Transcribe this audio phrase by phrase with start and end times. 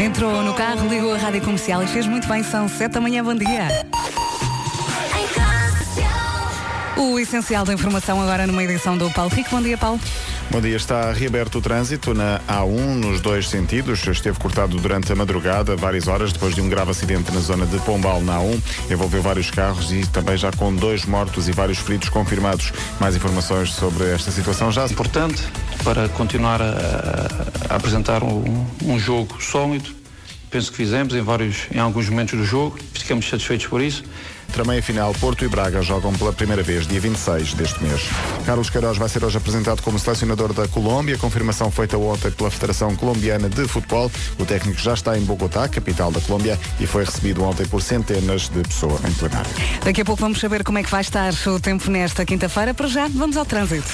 [0.00, 2.40] Entrou no carro, ligou a rádio comercial e fez muito bem.
[2.44, 3.66] São 7 da manhã, bom dia.
[6.96, 9.50] O essencial da informação agora numa edição do Paulo Rico.
[9.50, 9.98] Bom dia, Paulo.
[10.50, 14.04] Bom dia, está reaberto o trânsito na A1 nos dois sentidos.
[14.04, 17.78] Esteve cortado durante a madrugada, várias horas, depois de um grave acidente na zona de
[17.78, 18.60] Pombal na A1.
[18.90, 22.72] Envolveu vários carros e também já com dois mortos e vários feridos confirmados.
[22.98, 24.86] Mais informações sobre esta situação já.
[24.86, 25.40] Importante
[25.84, 26.74] para continuar a,
[27.68, 30.00] a apresentar um, um jogo sólido.
[30.50, 32.76] Penso que fizemos em vários, em alguns momentos do jogo.
[32.92, 34.02] Ficamos satisfeitos por isso.
[34.52, 38.02] Também a final, Porto e Braga jogam pela primeira vez, dia 26 deste mês.
[38.44, 42.94] Carlos Queiroz vai ser hoje apresentado como selecionador da Colômbia, confirmação feita ontem pela Federação
[42.96, 44.10] Colombiana de Futebol.
[44.38, 48.48] O técnico já está em Bogotá, capital da Colômbia, e foi recebido ontem por centenas
[48.48, 49.50] de pessoas em plenário.
[49.84, 52.74] Daqui a pouco vamos saber como é que vai estar o tempo nesta quinta-feira.
[52.74, 53.90] Para já, vamos ao trânsito.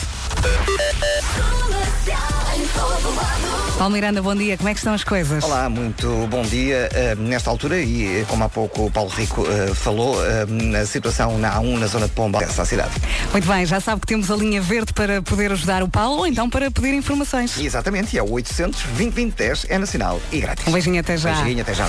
[3.78, 4.56] Paulo Miranda, bom dia.
[4.56, 5.44] Como é que estão as coisas?
[5.44, 6.88] Olá, muito bom dia.
[6.92, 11.36] Uh, nesta altura, e como há pouco o Paulo Rico uh, falou, uh, a situação
[11.36, 12.92] na A1, na zona de Pomba, essa cidade.
[13.32, 16.26] Muito bem, já sabe que temos a linha verde para poder ajudar o Paulo ou
[16.26, 17.58] então para pedir informações.
[17.58, 20.66] Exatamente, e é o 800 2010 é nacional e grátis.
[20.66, 21.34] Um beijinho até já.
[21.34, 21.86] Beijinho até já.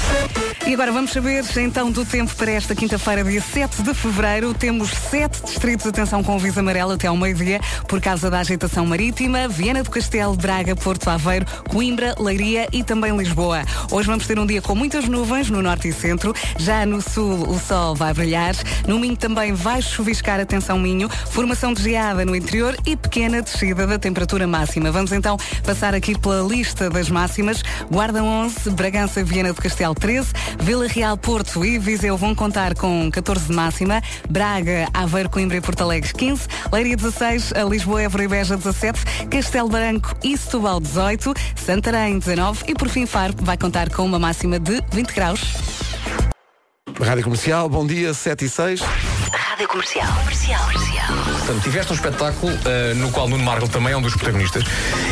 [0.68, 4.54] E agora vamos saber então do tempo para esta quinta-feira, dia 7 de fevereiro.
[4.54, 8.86] Temos sete distritos, atenção com o viso amarelo até ao meio-dia, por causa da agitação
[8.86, 13.64] marítima, Viana do Castelo, Braga, Porto Aveiro, Coimbra, Leiria e também Lisboa.
[13.92, 16.34] Hoje vamos ter um dia com muitas nuvens no norte e centro.
[16.58, 18.56] Já no sul o sol vai brilhar.
[18.88, 21.10] No Minho também vai chuviscar, atenção Minho.
[21.10, 24.92] Formação de geada no interior e pequena descida da temperatura máxima.
[24.92, 27.64] Vamos então passar aqui pela lista das máximas.
[27.92, 30.28] Guarda 11, Bragança, Viana do Castelo 13,
[30.60, 34.02] Vila Real, Porto e Viseu vão contar com 14 de máxima.
[34.30, 39.28] Braga, Aveiro, Coimbra e Porto Alegre 15, Leiria 16, a Lisboa, Évora e Beja 17,
[39.30, 44.20] Castelo Branco e Setúbal 18, Santarém 19 e por fim Faro vai contar com uma
[44.20, 45.42] máxima de 20 graus.
[47.00, 48.82] Rádio Comercial, bom dia, 7 e 6.
[49.58, 50.08] Rádio Comercial.
[50.20, 50.66] Comercial.
[50.72, 51.16] Comercial.
[51.40, 54.64] Portanto, tiveste um espetáculo uh, no qual Nuno Marco também é um dos protagonistas.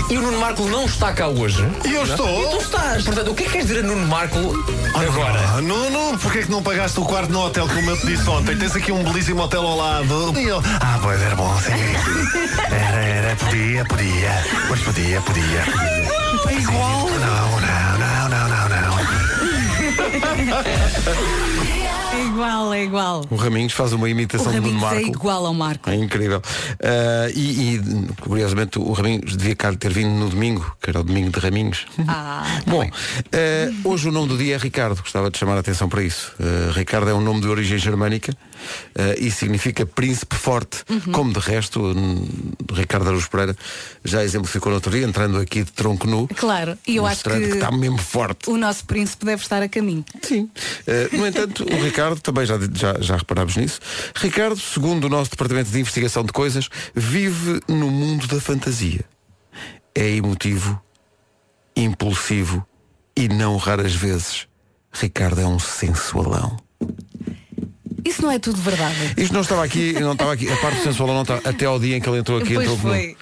[0.07, 1.67] E o Nuno Marco não está cá hoje.
[1.83, 2.44] E eu estou.
[2.44, 3.03] E tu estás.
[3.05, 4.38] Portanto, o que é que queres dizer a Nuno Marco
[4.94, 5.39] agora?
[5.55, 8.29] Ah, Nuno, porquê é que não pagaste o quarto no hotel como eu te disse
[8.29, 8.55] ontem?
[8.55, 10.39] Tens aqui um belíssimo hotel ao lado.
[10.39, 11.72] E eu, ah, pois era bom, sim.
[12.72, 14.44] Era, era, podia, podia.
[14.67, 16.51] Pois podia, podia, podia.
[16.51, 17.09] É igual.
[17.09, 18.95] Não, não, não, não, não, não.
[22.15, 23.25] É igual, é igual.
[23.29, 25.01] O Raminhos faz uma imitação do é Marco.
[25.01, 25.89] igual ao Marco.
[25.89, 26.41] É incrível.
[26.81, 27.81] Ah, e, e,
[28.21, 31.85] curiosamente, o Raminhos devia cá ter vindo no domingo, que era o domingo de Raminhos.
[32.07, 35.89] Ah, Bom, ah, hoje o nome do dia é Ricardo, gostava de chamar a atenção
[35.89, 36.33] para isso.
[36.39, 38.35] Ah, Ricardo é um nome de origem germânica
[38.95, 41.11] ah, e significa príncipe forte, Uhum.
[41.11, 41.93] como de resto,
[42.73, 43.55] Ricardo Araújo Pereira
[44.03, 46.27] já exemplificou no outro dia, entrando aqui de tronco nu.
[46.35, 48.49] Claro, e eu acho que, que está mesmo forte.
[48.49, 50.03] o nosso príncipe deve estar a caminho.
[50.21, 50.49] Sim.
[50.87, 53.79] Eh, no entanto, o Ricardo, também já, já, já reparámos nisso,
[54.15, 59.03] Ricardo, segundo o nosso Departamento de Investigação de Coisas, vive no mundo da fantasia.
[59.93, 60.79] É emotivo,
[61.75, 62.65] impulsivo
[63.15, 64.47] e não raras vezes.
[64.91, 66.57] Ricardo é um sensualão.
[68.05, 69.13] Isso não é tudo verdade.
[69.17, 71.97] Isto não estava aqui, não estava aqui, a parte sensualão não estava, até ao dia
[71.97, 73.17] em que ele entrou aqui, Pois entrou foi.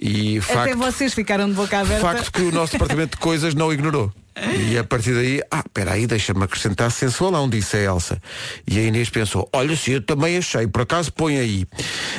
[0.00, 2.00] E Até facto, vocês ficaram de boca aberta.
[2.00, 4.12] facto que o nosso Departamento de Coisas não ignorou.
[4.58, 8.20] E a partir daí, ah, espera aí, deixa-me acrescentar sensualão, disse a Elsa.
[8.66, 11.66] E a Inês pensou, olha sim, eu também achei, por acaso põe aí.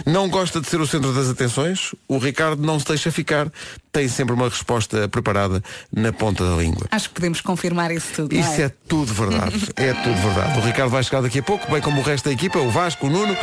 [0.05, 1.93] Não gosta de ser o centro das atenções?
[2.07, 3.51] O Ricardo não se deixa ficar,
[3.91, 5.63] tem sempre uma resposta preparada
[5.95, 6.87] na ponta da língua.
[6.91, 8.35] Acho que podemos confirmar isso tudo.
[8.35, 10.59] não Isso é tudo verdade, é tudo verdade.
[10.59, 13.07] O Ricardo vai chegar daqui a pouco, bem como o resto da equipa, o Vasco,
[13.07, 13.35] o Nuno,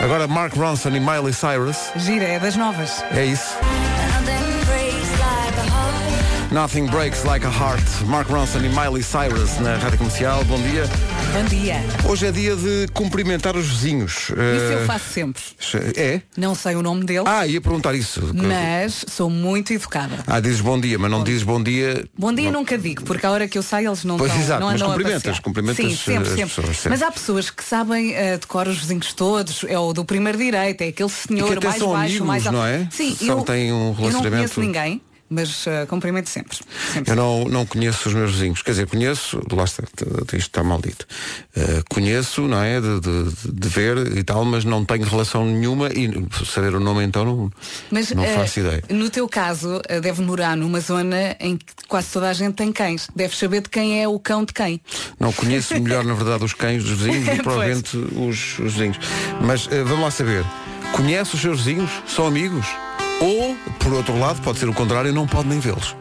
[0.00, 1.76] agora Mark Ronson e Miley Cyrus.
[1.96, 3.02] Gira, é das novas.
[3.12, 3.54] É isso.
[6.54, 7.82] Nothing Breaks Like a Heart.
[8.06, 10.44] Mark Ronson e Miley Cyrus na Rádio Comercial.
[10.44, 10.84] Bom dia.
[11.32, 11.82] Bom dia.
[12.08, 14.12] Hoje é dia de cumprimentar os vizinhos.
[14.30, 15.42] Isso Eh, eu faço sempre.
[15.96, 16.20] É?
[16.36, 18.20] Não sei o nome dele, Ah, ia perguntar isso.
[18.32, 20.22] mas sou muito educada.
[20.28, 22.06] Ah, dizes bom dia, mas não dizes bom dia.
[22.16, 22.60] Bom dia não.
[22.60, 24.76] nunca digo, porque a hora que eu saio eles não Pois, estão, exato, não mas
[24.80, 26.54] andam a cumprimentas, cumprimentas, Sim, sempre, eh, sempre.
[26.54, 26.90] pessoas, sempre.
[26.90, 30.82] Mas há pessoas que sabem uh, decorar os vizinhos todos, é o do primeiro direito,
[30.82, 32.56] é aquele senhor que até mais são baixo, amigos, mais alto.
[32.58, 32.88] não é?
[32.92, 36.58] Sim, São- eu, têm um eu não relacionamento- conheço ninguém, mas uh, cumprimento sempre.
[36.92, 37.10] sempre.
[37.12, 38.62] Eu não, não conheço os meus vizinhos.
[38.62, 41.06] Quer dizer, conheço, lá está, isto está maldito.
[41.56, 42.80] Eh, conheço, não é?
[42.80, 46.10] De, de- de ver e tal, mas não tenho relação nenhuma e
[46.44, 47.50] saber o nome então não,
[47.90, 48.82] Mas não uh, faço ideia.
[48.90, 52.72] no teu caso, uh, deve morar numa zona em que quase toda a gente tem
[52.72, 53.08] cães.
[53.14, 54.80] Deves saber de quem é o cão de quem.
[55.18, 58.98] Não conheço melhor, na verdade, os cães dos vizinhos e provavelmente os, os vizinhos.
[59.40, 60.44] Mas eh, vamos lá saber.
[60.92, 61.90] Conhece os seus vizinhos?
[62.06, 62.66] São amigos?
[63.24, 65.96] Ou, por outro lado, pode ser o contrário, não pode nem vê-los.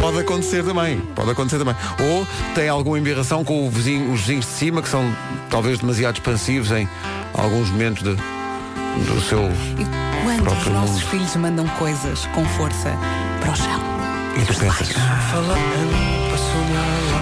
[0.00, 1.74] Pode acontecer também, pode acontecer também.
[2.00, 5.04] Ou tem alguma embirração com vizinho- os vizinhos de cima que são
[5.50, 6.88] talvez demasiado expansivos em
[7.34, 9.40] alguns momentos de- do seu.
[9.42, 11.06] E quando os nossos mundo.
[11.10, 12.92] filhos mandam coisas com força
[13.40, 13.95] para o chão?
[14.36, 14.88] E tu pensas.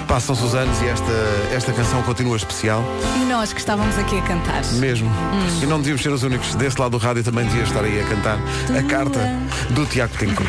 [0.09, 1.13] Passam-se os anos e esta,
[1.53, 2.85] esta canção continua especial.
[3.21, 4.65] E nós que estávamos aqui a cantar.
[4.75, 5.11] Mesmo.
[5.63, 6.55] E não devíamos ser os únicos.
[6.55, 8.39] Desse lado do rádio também devia estar aí a cantar
[8.79, 9.21] a carta
[9.71, 10.43] do Tiago Tinco.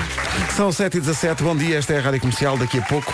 [0.55, 2.57] São 7 e 17 bom dia, esta é a Rádio Comercial.
[2.57, 3.13] Daqui a pouco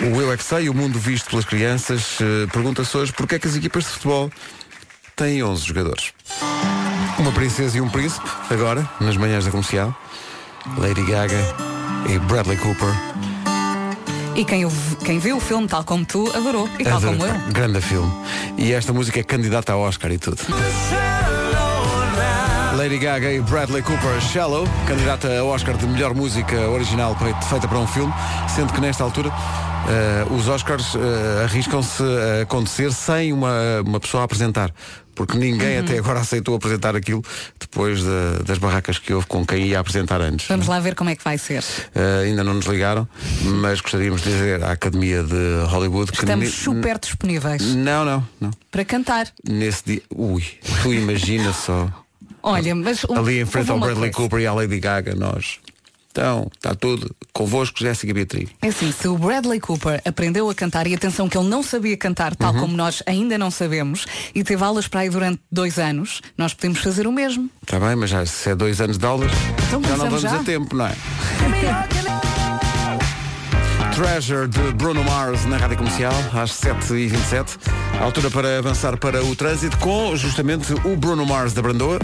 [0.00, 2.18] o Eu é que sei, o mundo visto pelas crianças.
[2.20, 4.30] eh, Pergunta-se hoje porque é que as equipas de futebol
[5.16, 6.12] têm 11 jogadores.
[7.18, 9.94] Uma princesa e um príncipe, agora, nas manhãs da comercial.
[10.78, 11.73] Lady Gaga
[12.08, 12.88] e Bradley Cooper.
[14.36, 14.66] E quem,
[15.04, 16.68] quem viu o filme, tal como tu, adorou.
[16.78, 17.52] E tal Adoro- como eu.
[17.52, 18.12] Grande filme.
[18.58, 20.38] E esta música é candidata a Oscar e tudo.
[22.76, 27.16] Lady Gaga e Bradley Cooper Shallow, candidata a Oscar de melhor música original
[27.48, 28.12] feita- para um filme,
[28.48, 29.30] sendo que nesta altura
[29.88, 33.52] eh, os Oscars eh, arriscam-se a acontecer sem uma,
[33.86, 34.70] uma pessoa a apresentar.
[35.14, 35.84] Porque ninguém Uhum.
[35.84, 37.22] até agora aceitou apresentar aquilo
[37.60, 40.46] depois da- das barracas que houve com quem ia apresentar antes.
[40.48, 41.62] Vamos lá ver como é que vai ser.
[41.94, 43.08] Eh, ainda não nos ligaram,
[43.42, 48.50] mas gostaríamos de dizer à Academia de Hollywood que Estamos super disponíveis Não, não, não.
[48.70, 49.28] para cantar.
[49.48, 50.02] Nesse dia.
[50.14, 50.42] Ui,
[50.82, 51.88] tu imagina só.
[52.42, 54.16] Olha, mas um- Ali em frente ao Bradley coisa.
[54.16, 55.58] Cooper e à Lady Gaga, nós.
[56.16, 58.48] Então, está tudo convosco, Jéssica Beatriz.
[58.62, 61.96] É assim, se o Bradley Cooper aprendeu a cantar e atenção que ele não sabia
[61.96, 62.60] cantar, tal Uhum.
[62.60, 66.78] como nós ainda não sabemos, e teve aulas para aí durante dois anos, nós podemos
[66.78, 67.50] fazer o mesmo.
[67.64, 69.32] Está bem, mas já se é dois anos de aulas,
[69.66, 70.36] Então já não vamos já?
[70.36, 70.94] a tempo, não é?
[73.96, 77.58] Treasure de Bruno Mars na Rádio Comercial, às 7h27.
[78.00, 81.98] Altura para avançar para o trânsito com justamente o Bruno Mars da Brandoa.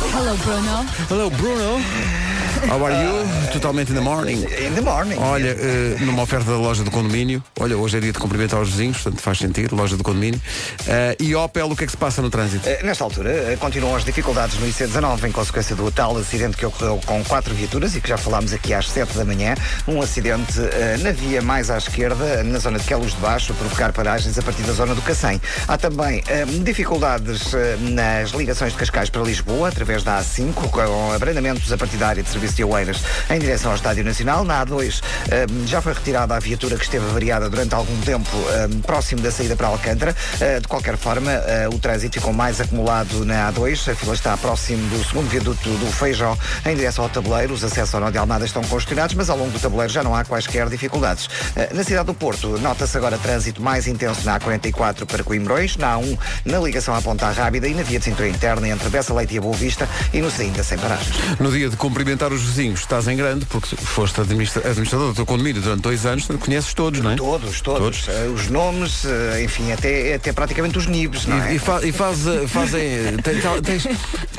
[0.00, 0.86] Hello, Bruno.
[1.10, 2.21] Hello, Bruno.
[2.68, 3.52] How are you?
[3.52, 4.38] Totalmente in the morning.
[4.42, 5.16] In the morning.
[5.18, 8.70] Olha, eh, numa oferta da loja do condomínio, olha, hoje é dia de cumprimentar os
[8.70, 10.40] vizinhos, portanto faz sentido, loja do condomínio.
[10.86, 12.68] Eh, e Opel, o que é que se passa no trânsito?
[12.68, 17.00] Eh, Nesta altura, continuam as dificuldades no IC19 em consequência do tal acidente que ocorreu
[17.04, 19.54] com quatro viaturas e que já falámos aqui às 7 da manhã.
[19.88, 20.54] Um acidente
[21.02, 24.42] na via mais à esquerda, na zona de Queluz de Baixo, a provocar paragens a
[24.42, 25.40] partir da zona do Cacém.
[25.66, 26.22] Há também
[26.62, 32.08] dificuldades nas ligações de Cascais para Lisboa, através da A5, com abrandamentos a partir da
[32.08, 34.44] área de serviço de Oeiras em direção ao Estádio Nacional.
[34.44, 35.00] Na A2
[35.30, 39.30] eh, já foi retirada a viatura que esteve variada durante algum tempo eh, próximo da
[39.30, 40.14] saída para Alcântara.
[40.40, 43.92] Eh, de qualquer forma, eh, o trânsito ficou mais acumulado na A2.
[43.92, 46.36] A fila está próximo do segundo viaduto do Feijó
[46.66, 47.54] em direção ao tabuleiro.
[47.54, 50.14] Os acessos ao Nó de Almada estão congestionados, mas ao longo do tabuleiro já não
[50.14, 51.28] há quaisquer dificuldades.
[51.54, 55.96] Eh, na cidade do Porto, nota-se agora trânsito mais intenso na A44 para Coimbrões, na
[55.96, 59.34] A1 na ligação à Ponta Rábida e na via de cintura interna entre Bessa Leite
[59.34, 61.14] e a Boa Vista e no ainda sem paragens.
[61.38, 65.26] No dia de cumprimentar os vizinhos, estás em grande, porque foste administra- administrador do teu
[65.26, 67.16] condomínio durante dois anos, conheces todos, não é?
[67.16, 68.08] Todos, todos.
[68.08, 71.52] Eh, os nomes, eh, enfim, até, até praticamente os nibs, não é?
[71.52, 73.16] E, e, fa- e faz, eh, fazem.
[73.22, 73.86] Tem, tens-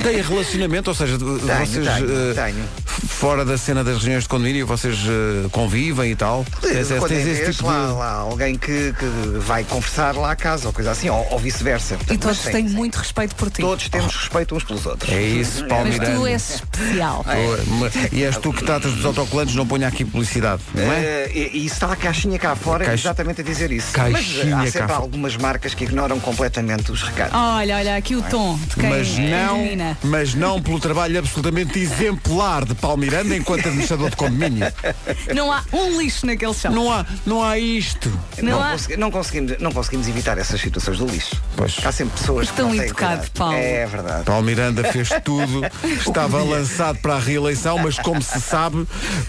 [0.02, 2.66] tem relacionamento, ou seja, vocês tenho, tenho.
[3.08, 4.98] fora da cena das reuniões de condomínio, vocês
[5.52, 6.46] convivem e tal.
[6.62, 7.92] Tens, tens em esse tipo lá, de.
[7.94, 9.06] lá alguém que, que
[9.40, 11.98] vai conversar lá à casa ou coisa assim, ou, ou vice-versa.
[12.10, 13.62] E todos têm muito respeito por ti.
[13.62, 15.12] Todos temos respeito uns pelos outros.
[15.12, 16.30] É isso, Paulo Mas tu Miranda.
[16.30, 17.24] és especial.
[17.26, 21.04] Tu- E és tu que tratas dos autocolantes, não ponha aqui publicidade, não é?
[21.04, 23.92] Eh, e, e está a caixinha cá fora Caixa- exatamente a dizer isso.
[23.94, 27.34] Caixinha Mas eh, há sempre algumas marcas que ignoram completamente os recados.
[27.36, 29.60] Olha, olha, aqui o tom de quem Mas não,
[30.04, 34.66] mas não pelo trabalho absolutamente exemplar de Paulo Miranda enquanto administrador de condomínio.
[35.34, 36.72] Não há um lixo naquele chão.
[36.72, 38.12] Não há, não há isto.
[38.42, 41.42] Não há- consegui- não conseguimos, não conseguimos evitar essas situações do lixo.
[41.56, 41.78] Pois.
[41.84, 43.32] Há sempre pessoas que Tão não têm educado, cuidado.
[43.34, 43.54] Paulo.
[43.56, 44.24] É verdade.
[44.24, 45.62] Paulo Miranda fez tudo,
[46.06, 48.86] estava lançado para a reeleição, mas como se sabe,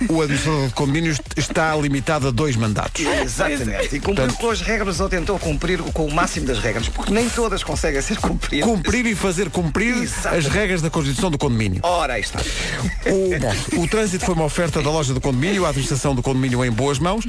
[0.09, 3.05] o administrador de condomínios está limitado a dois mandatos.
[3.05, 3.97] Exatamente.
[3.97, 7.13] E cumpriu Portanto- com as regras ou tentou cumprir com o máximo das regras, porque
[7.13, 8.69] nem todas conseguem ser cumpridas.
[8.69, 10.47] Cumprir e fazer cumprir Exatamente.
[10.47, 11.81] as regras da Constituição do condomínio.
[11.83, 12.41] Ora, aí está.
[13.07, 16.65] O, bom, o trânsito foi uma oferta da loja do condomínio, a administração do condomínio
[16.65, 17.25] em boas mãos.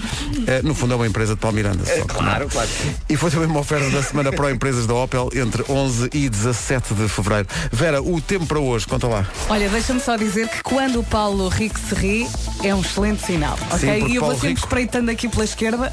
[0.48, 1.84] Eh, no fundo é uma empresa de Paulo Miranda.
[1.98, 2.08] não.
[2.08, 2.68] Claro, claro.
[2.68, 2.96] que sim.
[3.10, 6.94] E foi também uma oferta da semana para empresas da Opel entre 11 e 17
[6.94, 7.48] de fevereiro.
[7.72, 9.28] Vera, o tempo para hoje, conta lá.
[9.50, 12.28] Olha, deixa-me só dizer que quando o Paulo Rico se ri,
[12.64, 13.80] é um excelente sinal, ok?
[13.80, 15.92] Sim, e eu vou Paulo sempre Rico- espreitando aqui pela esquerda.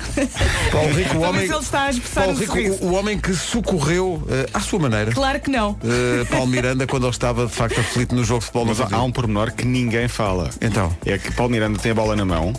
[0.72, 2.78] Paulo Rico, o ver homem, ele está a expressar Paulo um Rico, sorriso.
[2.82, 5.12] o, o homem que socorreu eh, à sua maneira.
[5.12, 5.76] Claro que não.
[5.84, 9.02] eh, Paulo Miranda quando ele estava de facto aflito no jogo de futebol Mas há
[9.02, 10.50] um pormenor que ninguém fala.
[10.60, 10.92] Então.
[11.06, 12.52] É que Paulo Miranda tem a bola na mão,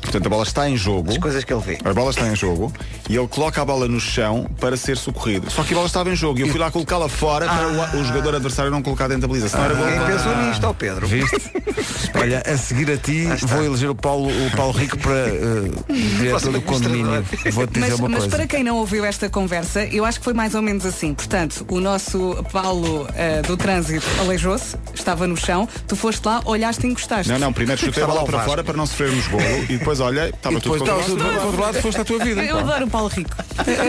[0.00, 1.10] Portanto, a bola está em jogo.
[1.10, 1.78] As coisas que ele vê.
[1.84, 2.72] A bola está em jogo
[3.08, 5.50] e ele coloca a bola no chão para ser socorrido.
[5.50, 8.00] Só que a bola estava em jogo e eu fui lá colocá-la fora para o,
[8.00, 9.48] o jogador adversário não colocar dentro da baliza.
[9.48, 9.86] Senão era gol.
[9.86, 11.06] Quem pensou nisto, ó Pedro?
[11.06, 11.52] Viste?
[12.14, 16.52] Olha, a seguir a ti vou eleger o Paulo, o Paulo Rico para uh, diretor
[16.52, 17.24] do condomínio.
[17.52, 18.36] Vou-te dizer Mas, uma mas coisa.
[18.36, 21.14] para quem não ouviu esta conversa, eu acho que foi mais ou menos assim.
[21.14, 26.86] Portanto, o nosso Paulo eh, do trânsito aleijou-se, estava no chão, tu foste lá, olhaste
[26.86, 27.30] e encostaste.
[27.30, 30.28] Não, não, primeiro chutei a bola para fora para não sofrermos golo e depois, olha,
[30.28, 31.46] estava E tudo depois estava tudo controlado.
[31.46, 32.42] controlado, foste à tua vida.
[32.44, 33.30] Eu adoro o Paulo Rico.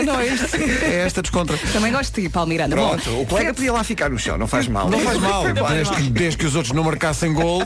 [0.04, 0.56] não é isto?
[0.56, 1.56] É esta descontra.
[1.72, 2.74] Também gosto de ti, Paulo Miranda.
[2.74, 4.88] Pronto, Bom, o colega podia lá ficar no chão, não faz mal.
[4.90, 7.62] Não faz mal, desde que, desde que os outros não marcassem gol,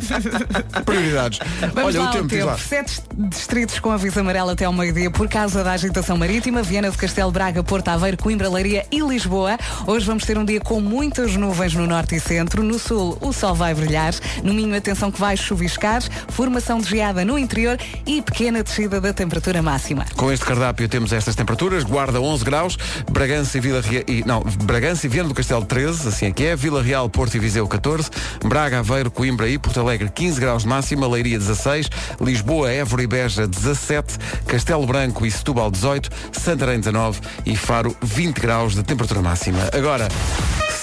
[0.85, 1.39] prioridades.
[1.73, 2.47] Vamos Olha, lá o tempo, tempo.
[2.47, 2.59] lá.
[2.59, 6.63] Sete distritos com aviso amarelo até ao meio-dia por causa da agitação marítima.
[6.63, 9.59] Viana do Castelo, Braga, Porto Aveiro, Coimbra, Leiria e Lisboa.
[9.87, 12.63] Hoje vamos ter um dia com muitas nuvens no norte e centro.
[12.63, 14.15] No sul, o sol vai brilhar.
[14.43, 16.03] No Minho, atenção que vai chuviscar.
[16.29, 20.05] Formação de geada no interior e pequena descida da temperatura máxima.
[20.17, 22.77] Com este cardápio temos estas temperaturas, Guarda 11 graus,
[23.11, 26.45] Bragança e Vila Real, e, não, Bragança e Viana do Castelo 13, assim é que
[26.45, 28.11] é, Vila Real, Porto e Viseu 14,
[28.45, 31.89] Braga, Aveiro, Coimbra e Porto Alegre 15 graus de máxima, Leiria 16,
[32.21, 38.41] Lisboa, Évora e Beja 17, Castelo Branco e Setúbal 18, Santarém 19 e Faro 20
[38.41, 39.61] graus de temperatura máxima.
[39.73, 40.09] Agora,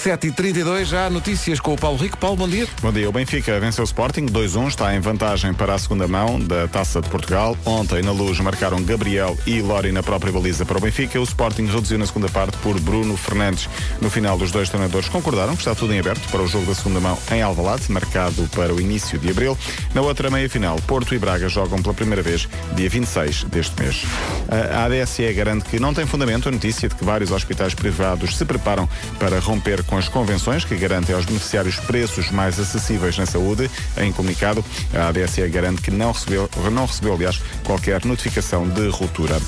[0.04, 2.18] 7h32, já há notícias com o Paulo Rico.
[2.18, 2.68] Paulo, bom dia.
[2.82, 6.38] Bom dia, o Benfica venceu o Sporting 2-1, está em vantagem para a segunda mão
[6.38, 7.56] da Taça de Portugal.
[7.64, 11.18] Ontem na luz marcaram Gabriel e Lori na própria baliza para o Benfica.
[11.18, 13.66] O Sporting reduziu na segunda parte por Bruno Fernandes.
[13.98, 16.74] No final, os dois treinadores concordaram que está tudo em aberto para o jogo da
[16.74, 19.56] segunda mão em Alvalade, marcado para o início de abril.
[19.94, 22.46] Na outra meia-final, Porto e Braga jogam pela primeira vez,
[22.76, 24.02] dia 26 deste mês.
[24.74, 28.44] A ADSE garante que não tem fundamento a notícia de que vários hospitais privados se
[28.44, 28.86] preparam
[29.18, 33.70] para romper com as convenções que garantem aos beneficiários preços mais acessíveis na saúde.
[33.96, 39.40] Em comunicado, a ADSE garante que não recebeu, não recebeu, aliás, qualquer notificação de ruptura.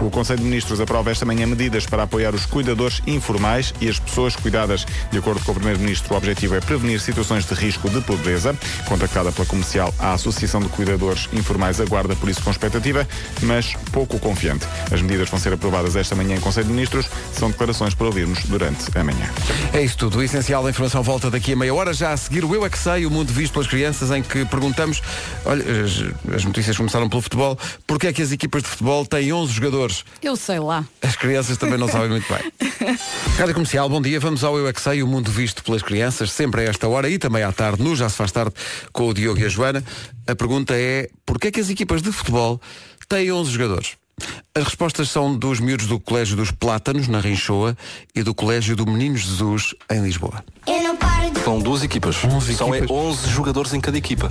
[0.00, 3.98] O Conselho de Ministros aprova esta manhã medidas para apoiar os cuidadores informais e as
[3.98, 4.86] pessoas cuidadas.
[5.10, 8.56] De acordo com o Primeiro-Ministro, o objetivo é prevenir situações de risco de pobreza.
[8.86, 13.06] Contactada pela comercial, a Associação de Cuidadores Informais aguarda por isso com expectativa,
[13.42, 14.66] mas pouco confiante.
[14.92, 17.08] As medidas vão ser aprovadas esta manhã em Conselho de Ministros.
[17.32, 19.30] São declarações para ouvirmos durante a manhã.
[19.72, 20.18] É isso tudo.
[20.18, 21.92] O essencial da informação volta daqui a meia hora.
[21.92, 24.44] Já a seguir, o Eu É Que Sei, o mundo visto pelas crianças, em que
[24.44, 25.02] perguntamos,
[25.44, 29.32] olha, as, as notícias começaram pelo futebol, porque é que as equipas de futebol têm
[29.32, 30.04] 11 jogadores?
[30.22, 30.84] Eu sei lá.
[31.02, 32.52] As crianças também não sabem muito bem.
[33.38, 34.18] Rádio Comercial, bom dia.
[34.20, 37.08] Vamos ao Eu É Que Sei, o mundo visto pelas crianças, sempre a esta hora
[37.08, 38.54] e também à tarde, no Já Se Faz Tarde,
[38.92, 39.84] com o Diogo e a Joana.
[40.26, 42.60] A pergunta é, porque é que as equipas de futebol
[43.08, 44.03] têm 11 jogadores?
[44.56, 47.76] As respostas são dos miúdos do Colégio dos Plátanos, na Rinchoa,
[48.14, 50.44] e do Colégio do Menino Jesus, em Lisboa.
[50.66, 51.40] Eu não paro de...
[51.40, 52.24] São duas equipas.
[52.24, 52.96] 11 São equipas.
[52.96, 54.30] é 11 jogadores em cada equipa.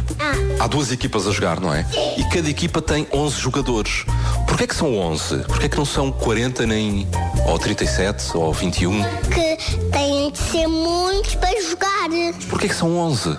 [0.60, 1.86] Há duas equipas a jogar, não é?
[2.18, 4.06] E cada equipa tem 11 jogadores.
[4.48, 5.40] Porquê é que são 11?
[5.40, 7.06] Porquê é que não são 40 nem...
[7.46, 9.04] ou 37 ou 21?
[9.04, 9.58] que
[9.92, 12.10] têm de ser muitos para jogar.
[12.50, 13.38] Porquê é que são 11?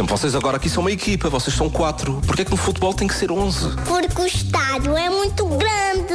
[0.00, 2.22] Exemplo, vocês agora aqui são uma equipa, vocês são 4.
[2.26, 3.76] Porquê é que no futebol tem que ser 11?
[3.86, 6.14] Porque o estádio é muito grande.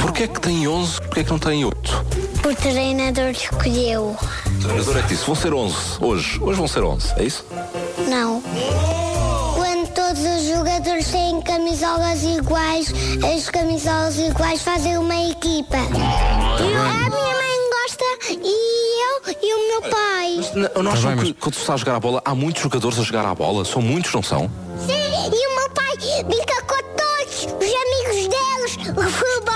[0.00, 1.00] Porquê é que tem 11?
[1.00, 2.06] Porquê é que não tem 8?
[2.44, 4.16] O treinador escolheu.
[4.46, 6.40] O treinador é que disse, vão ser 11 hoje.
[6.40, 7.44] Hoje vão ser 11, é isso?
[8.08, 8.42] Não.
[9.54, 12.92] Quando todos os jogadores têm camisolas iguais,
[13.34, 15.78] as camisolas iguais fazem uma equipa.
[15.78, 18.71] Eu, a minha mãe gosta e
[19.40, 20.40] e o meu pai.
[20.54, 22.34] Não, não Tá acham bem, mas- que quando se está a jogar a bola, há
[22.34, 23.64] muitos jogadores a jogar a bola?
[23.64, 24.50] São muitos, não são?
[24.86, 24.92] Sim,
[25.32, 29.52] e o meu pai brinca com todos os amigos deles, o futebol.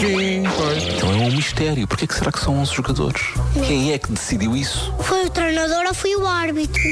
[0.00, 0.82] Sim, pois.
[0.94, 1.86] Então é um mistério.
[1.88, 3.22] Porquê é que será que são 11 jogadores?
[3.66, 4.92] Quem é que decidiu isso?
[5.00, 6.82] Foi o treinador ou foi o árbitro?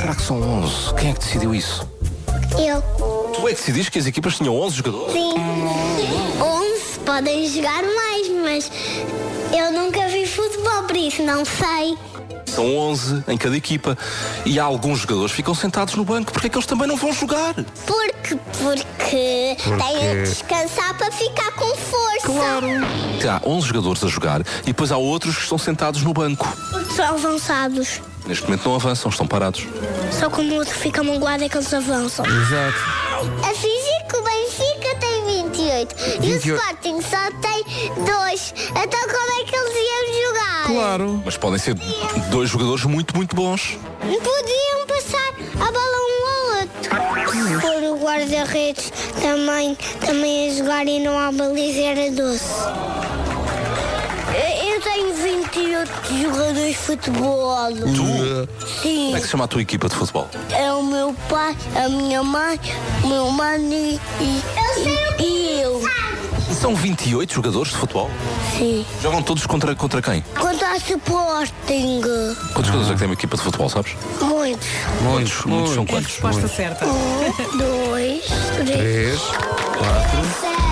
[0.00, 0.94] Será que são 11?
[0.94, 1.88] Quem é que decidiu isso?
[2.58, 2.82] Eu.
[3.32, 5.12] Tu é que decidiste que as equipas tinham 11 jogadores?
[5.12, 5.34] Sim.
[6.40, 8.70] 11 podem jogar mais, mas
[9.52, 11.96] eu nunca vi futebol, por isso não sei.
[12.46, 13.98] São 11 em cada equipa.
[14.44, 16.32] E há alguns jogadores que ficam sentados no banco.
[16.32, 17.54] Porquê é que eles também não vão jogar?
[17.54, 22.26] Porque, porque, têm de descansar para ficar com força.
[22.26, 22.66] Claro.
[23.28, 26.46] Há 11 jogadores a jogar e depois há outros que estão sentados no banco.
[26.70, 28.00] Porque são avançados.
[28.26, 29.66] Neste momento não avançam, estão parados.
[30.18, 32.24] Só quando o outro fica magoado é que eles avançam.
[32.24, 32.78] Exato.
[33.42, 35.13] A física, o Benfica tem
[35.64, 35.96] 28.
[35.98, 36.60] E o 28.
[36.60, 37.64] Sporting só tem
[38.04, 38.54] 2.
[38.70, 40.66] Então como é que eles iam jogar?
[40.66, 41.22] Claro.
[41.24, 41.74] Mas podem ser
[42.30, 43.78] dois jogadores muito, muito bons.
[44.00, 47.60] Podiam passar a bola um ao outro.
[47.60, 52.44] For o guarda-redes também, também a jogar e não há baliza era doce.
[54.66, 57.56] Eu tenho 28 outros jogadores de futebol.
[57.72, 58.66] Tu?
[58.82, 59.04] Sim.
[59.06, 60.28] Como é que se chama a tua equipa de futebol?
[60.50, 62.58] É o meu pai, a minha mãe,
[63.04, 64.42] o meu mano e, e,
[65.20, 65.43] e eu.
[66.64, 68.10] São 28 jogadores de futebol?
[68.56, 68.86] Sim.
[69.02, 70.24] Jogam todos contra, contra quem?
[70.34, 72.00] Quanto ao Sporting,
[72.54, 73.92] Quantos jogadores é que tem uma equipa de futebol, sabes?
[74.18, 74.66] muitos.
[75.02, 76.10] Muitos, muitos são É a quantos?
[76.12, 76.86] resposta certa.
[76.86, 78.24] Um, dois,
[78.64, 78.70] três.
[78.78, 79.20] Três,
[79.76, 80.63] quatro.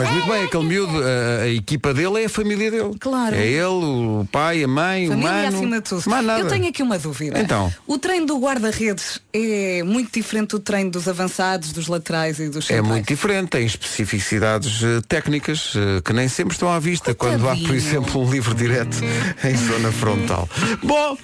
[0.00, 2.94] Mas muito bem, aquele miúdo, a, a equipa dele é a família dele.
[2.98, 3.36] Claro.
[3.36, 5.56] É ele, o pai, a mãe, o Família mano.
[5.56, 6.02] acima de tudo.
[6.08, 6.40] Mais nada.
[6.40, 7.38] Eu tenho aqui uma dúvida.
[7.38, 7.72] Então.
[7.86, 12.64] O treino do guarda-redes é muito diferente do treino dos avançados, dos laterais e dos
[12.64, 12.88] É centrais?
[12.88, 17.52] muito diferente, tem especificidades eh, técnicas eh, que nem sempre estão à vista quando há,
[17.52, 17.74] por Coitadinho.
[17.74, 18.96] exemplo, um livro direto
[19.44, 20.48] em zona frontal.
[20.82, 21.16] Bom,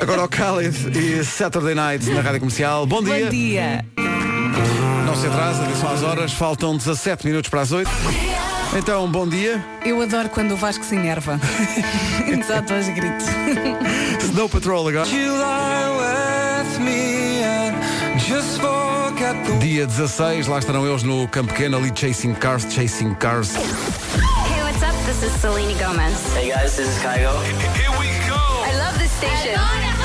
[0.00, 2.86] agora o Khaled e Saturday Night na Rádio Comercial.
[2.86, 3.24] Bom dia.
[3.24, 4.37] Bom dia.
[5.06, 7.90] Não se atrasa, atenção às horas, faltam 17 minutos para as 8.
[8.76, 9.64] Então, bom dia.
[9.84, 11.40] Eu adoro quando o Vasco se enerva.
[12.26, 13.26] Exato, aos gritos.
[14.24, 15.06] Snow Patrol agora.
[19.60, 23.54] Dia 16, lá estarão eles no Campo Pequeno, ali Chasing Cars, Chasing Cars.
[23.54, 24.94] Hey, what's up?
[25.06, 26.34] This is Selena Gomez.
[26.34, 27.32] Hey guys, this is Kygo.
[27.74, 28.36] Here we go.
[28.64, 29.97] I love this station.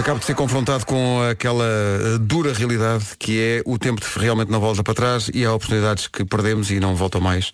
[0.00, 4.58] Acabo de ser confrontado com aquela eh, dura realidade que é o tempo realmente não
[4.58, 7.52] volta para trás e há oportunidades que perdemos e não voltam mais.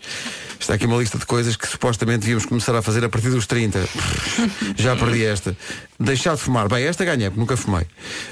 [0.61, 3.49] Está aqui uma lista de coisas que supostamente devíamos começar a fazer a partir dos
[3.49, 3.81] 30.
[4.79, 5.57] Já perdi esta.
[5.99, 6.69] Deixar de fumar.
[6.69, 7.85] Bem, esta ganhei, porque nunca fumei.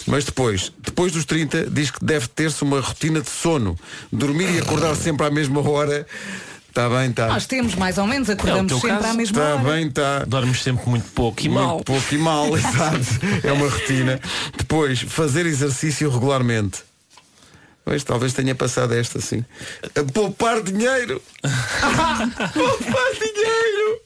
[0.07, 3.77] Mas depois, depois dos 30, diz que deve ter-se uma rotina de sono.
[4.13, 6.07] Dormir e acordar sempre à mesma hora.
[6.75, 7.29] Está bem, está.
[7.29, 9.07] Nós temos mais ou menos, acordamos É sempre caso?
[9.07, 9.73] à mesma Está hora.
[9.73, 10.25] bem, está.
[10.25, 11.75] Dormes sempre muito pouco e mal.
[11.75, 12.99] Muito pouco e mal, exato.
[13.45, 14.21] É uma rotina.
[14.59, 16.83] Depois, fazer exercício regularmente.
[17.85, 19.45] Pois, talvez tenha passado esta, sim.
[19.95, 21.23] A Poupar dinheiro.
[22.53, 24.01] Poupar dinheiro.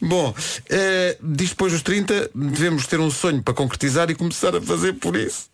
[0.00, 0.34] Bom,
[0.70, 4.94] eh, diz depois dos 30, devemos ter um sonho para concretizar e começar a fazer
[4.94, 5.50] por isso.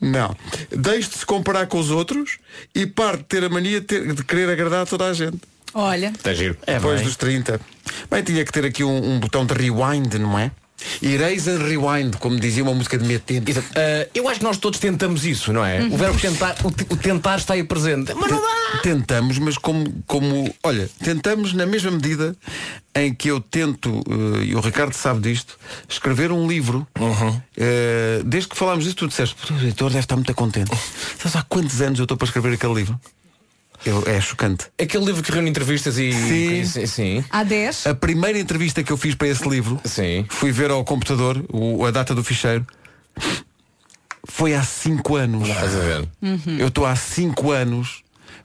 [0.00, 0.36] Não.
[0.70, 2.38] Deixe de se comparar com os outros
[2.74, 5.38] e parte de ter a mania de, ter- de querer agradar a toda a gente.
[5.72, 6.56] Olha, Está giro.
[6.66, 7.04] É Depois bem.
[7.06, 7.60] dos 30.
[8.10, 10.50] Bem, tinha que ter aqui um, um botão de rewind, não é?
[11.02, 13.50] Ireis and rewind, como dizia uma música de tempo.
[13.50, 13.68] Exato.
[13.76, 15.82] Ah, eu acho que nós todos tentamos isso, não é?
[15.82, 18.12] O verbo tentar, o, o tentar está aí presente.
[18.14, 18.80] Mas não dá!
[18.82, 20.54] Tentamos, mas como, como.
[20.62, 22.36] Olha, tentamos na mesma medida
[22.94, 26.86] em que eu tento, eh, e o Ricardo sabe disto, escrever um livro.
[27.56, 30.70] Eh, desde que falámos disso, tu disseste, "Puta, o editor deve estar muito contente.
[31.18, 32.98] Sabes há quantos anos eu estou para escrever aquele livro?
[33.84, 34.66] Eu, é chocante.
[34.80, 36.12] Aquele livro que reúne entrevistas e.
[36.12, 36.64] Sim.
[36.64, 36.86] sim.
[36.86, 37.24] sim.
[37.30, 37.86] há 10.
[37.88, 40.24] A primeira entrevista que eu fiz para esse livro, Sim.
[40.30, 42.66] fui ver ao computador o- a data do ficheiro.
[44.26, 45.48] Foi há 5 anos.
[45.48, 46.08] Estás a ver?
[46.58, 48.02] Eu estou há 5 anos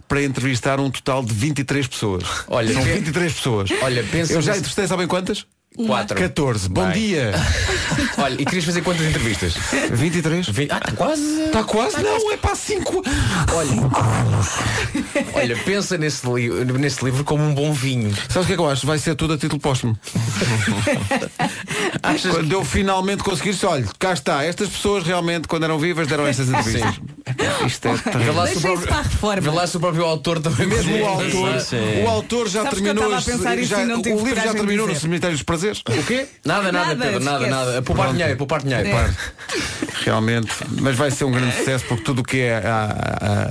[0.08, 2.23] para entrevistar um total de 23 pessoas.
[2.47, 3.69] Olha, São pe- 23 pessoas.
[3.82, 5.45] Olha, pensa Eu já entrevistei, sabem quantas?
[5.77, 6.17] Quatro.
[6.17, 6.67] 14.
[6.67, 6.93] Bom Bem.
[6.93, 7.32] dia.
[8.17, 9.53] Olha, e querias fazer quantas entrevistas?
[9.91, 10.49] 23.
[10.49, 11.41] Vi- Ah, está quase.
[11.43, 12.03] Está quase?
[12.03, 13.01] Não, é para 5.
[13.53, 13.71] Olha,
[15.34, 18.13] olha, pensa nesse, li nesse livro como um bom vinho.
[18.27, 18.86] Sabes o que é que eu acho?
[18.86, 19.97] Vai ser tudo a título póstumo.
[22.03, 26.08] Achas Quando eu finalmente conseguir, disse, olha, cá está, estas pessoas realmente, quando eram vivas,
[26.08, 26.95] deram estas entrevistas.
[27.65, 28.34] Isto é Vê terrível.
[28.36, 29.41] lá, se o Deixa isso para a próprio, reforma.
[29.41, 32.03] vê lá se o próprio autor também Mesmo o autor, sim.
[32.03, 33.17] o autor já Sabes que eu terminou.
[33.17, 34.93] estava a pensar isso já- e não tive o livro já coragem de terminou no
[34.93, 35.01] dizer.
[35.01, 36.28] Cemitério dos O quê?
[36.45, 37.50] Nada, nada, Nada, Pedro, nada, esquece.
[37.65, 37.82] nada.
[37.82, 38.88] Poupar dinheiro, poupar dinheiro.
[38.88, 38.91] É.
[38.91, 39.15] Poupar.
[40.04, 43.43] Realmente, mas vai ser um grande sucesso porque tudo o que é a- a-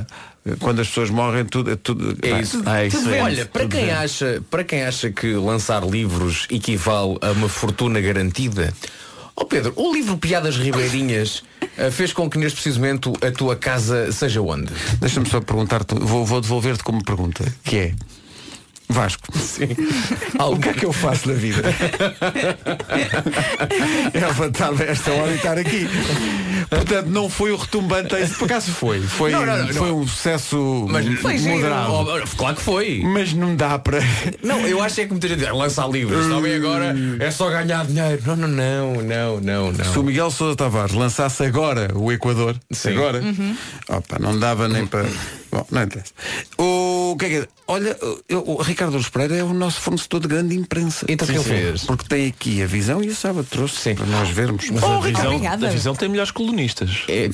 [0.53, 2.17] a- quando as pessoas morrem, tudo, é tudo.
[2.23, 2.63] É isso.
[2.69, 3.23] É isso é.
[3.23, 8.73] Olha, para quem, acha, para quem acha que lançar livros equivale a uma fortuna garantida,
[9.37, 11.43] ó Pedro, o livro Piadas Ribeirinhas
[11.77, 14.73] eh, fez com que neste preciso momento a tua casa seja onde?
[15.01, 17.95] Deixa-me só perguntar-te, vou, vou devolver-te como pergunta, que é
[18.91, 19.69] Vasco, Sim.
[20.41, 21.63] o que é que eu faço na vida?
[24.15, 25.87] é levantar-me a esta hora e estar aqui.
[26.71, 29.01] Portanto, não foi o retumbante, esse por acaso foi.
[29.01, 29.99] Foi, Não, não, não, foi não.
[30.01, 30.87] um sucesso
[31.21, 31.55] Foi giro.
[31.57, 31.93] moderado.
[31.93, 33.01] Oh, claro que foi.
[33.05, 33.99] Mas não dá para.
[34.43, 37.49] Não, eu acho é que muita gente diz, lançar livros, está bem agora, é só
[37.51, 38.23] ganhar dinheiro.
[38.27, 39.85] Não, não, não, não, não, não.
[39.93, 42.91] Se o Miguel Sousa Tavares lançasse agora o Equador, Sim.
[42.91, 43.23] agora,
[43.89, 45.07] opa, não dava nem para.
[45.51, 46.13] Bom, não interessa.
[46.59, 46.78] O
[47.13, 47.49] O que é que é?
[47.67, 47.97] Olha,
[48.29, 51.05] eu- o Ricardo Luz Pereira é o nosso fornecedor de grande imprensa.
[51.09, 51.85] Então o que ele fez?
[51.85, 54.69] Porque tem aqui a visão e a sábado trouxe para nós vermos.
[54.71, 57.03] Mas a, visão, a visão tem melhores colunistas.
[57.09, 57.29] É,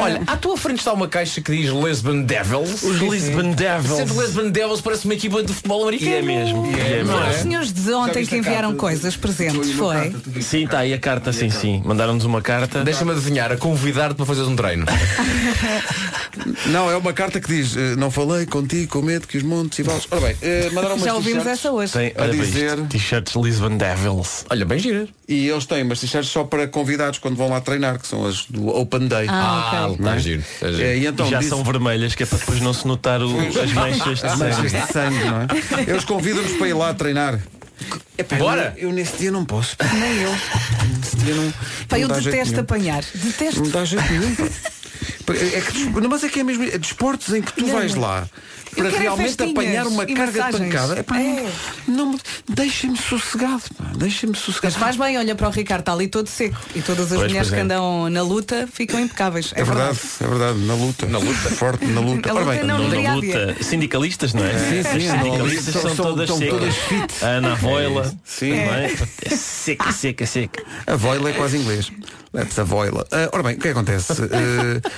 [0.00, 2.82] Olha, à tua frente está uma caixa que diz Lisbon Devils.
[2.82, 3.96] Os Lisbon Devils.
[3.96, 6.10] Sempre Lisbon Devils parece uma equipa de futebol americano.
[6.10, 6.66] E é mesmo.
[6.66, 7.38] E é Não Foram os é?
[7.38, 10.14] senhores de ontem que enviaram coisas presentes, foi?
[10.42, 11.82] Sim, está aí a carta, sim, sim.
[11.84, 12.84] Mandaram-nos uma carta.
[12.84, 14.84] Deixa-me adivinhar, a convidar-te para fazeres um treino.
[16.66, 19.78] Não, é uma carta que diz eh, Não falei contigo com medo que os montes
[19.78, 20.06] e vales.
[20.10, 21.92] Ora bem, eh, mandaram umas Já ouvimos t-shirts essa hoje.
[21.92, 24.44] Tem, a olha para dizer isto, T-shirts Lisbon Devils.
[24.50, 25.08] Olha, bem giras.
[25.28, 28.46] E eles têm umas t-shirts só para convidados quando vão lá treinar, que são as
[28.46, 29.26] do Open Day.
[29.28, 29.96] Ah, ok.
[29.96, 30.40] está giro.
[30.54, 30.82] Está giro.
[30.82, 33.38] Eh, e então Já diz- são vermelhas, que é para depois não se notar o-
[33.38, 34.86] as manchas de manchas sangue.
[34.86, 35.90] de sangue, não é?
[35.90, 37.40] Eles convidam-nos para ir lá treinar.
[38.16, 38.74] Epá, Bora!
[38.76, 39.76] Eu, eu nesse dia não posso.
[39.92, 40.30] Nem eu.
[40.98, 41.52] Nesse dia não.
[41.88, 42.62] Pá, eu não dá jeito detesto nenhum.
[42.62, 43.04] apanhar.
[43.14, 43.68] Não Detesto.
[43.70, 44.34] dá jeito nenhum.
[44.36, 44.44] pá.
[45.30, 47.94] É que, não, mas é que é mesmo é desportos em que tu Não, vais
[47.94, 48.26] lá
[48.74, 50.98] para é realmente apanhar uma carga de pancada.
[51.00, 51.44] Epá, É.
[51.86, 53.62] Não, não, deixem-me sossegado.
[53.76, 54.74] pá, Deixem-me sossegado.
[54.74, 56.56] Mas faz bem, olha para o Ricardo, está ali todo seco.
[56.74, 57.56] E todas as Pois, mulheres pois é.
[57.56, 59.52] que andam na luta ficam impecáveis.
[59.54, 61.04] É verdade, é verdade, na luta.
[61.06, 61.50] Na luta.
[61.50, 62.32] Forte na luta.
[62.32, 64.58] Luta bem, não, Na luta, sindicalistas, não é?
[64.58, 66.48] Sim, sim, As sindicalistas são- são, são- todas secas.
[66.48, 67.24] todas fit.
[67.24, 68.14] A Ana Voila.
[68.24, 68.50] Sim.
[68.52, 68.92] não é?
[69.26, 70.62] É Seca, seca, seca.
[70.86, 71.92] A voila é quase inglês.
[72.34, 73.06] Let's a voila.
[73.12, 74.14] Ah, ora bem, o que é que acontece?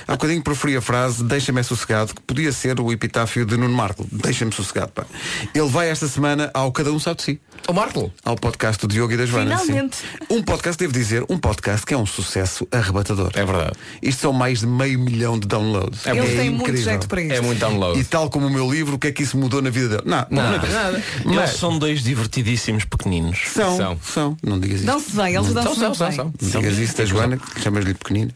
[0.07, 3.73] Há bocadinho preferi a frase Deixa-me é sossegado, que podia ser o epitáfio de Nuno
[3.75, 4.05] Marco.
[4.11, 5.05] Deixa-me sossegado, pá.
[5.53, 7.41] Ele vai esta semana ao Cada Um Sabe de Si.
[7.67, 8.11] O Marco.
[8.23, 9.57] Ao podcast do Diogo e da Joana.
[9.57, 9.97] Finalmente.
[9.97, 10.05] sim.
[10.29, 13.31] Um podcast, devo dizer, um podcast que é um sucesso arrebatador.
[13.33, 13.73] É verdade.
[14.01, 16.05] Isto são mais de meio milhão de downloads.
[16.05, 16.83] Eles têm muito incrível.
[16.83, 17.33] jeito para isto.
[17.33, 17.99] É muito download.
[17.99, 20.03] E tal como o meu livro, o que é que isso mudou na vida dele?
[20.05, 20.73] Não, não, Nada, não.
[20.73, 21.03] nada.
[21.23, 23.39] Eles Mas são dois divertidíssimos pequeninos.
[23.53, 23.99] são, São.
[24.03, 24.85] são, Não digas isso.
[24.85, 26.15] Dão-se bem, eles dão-se São, muito são, bem.
[26.17, 26.33] são.
[26.41, 28.31] Não digas isso da Joana, que chamas-lhe pequenino.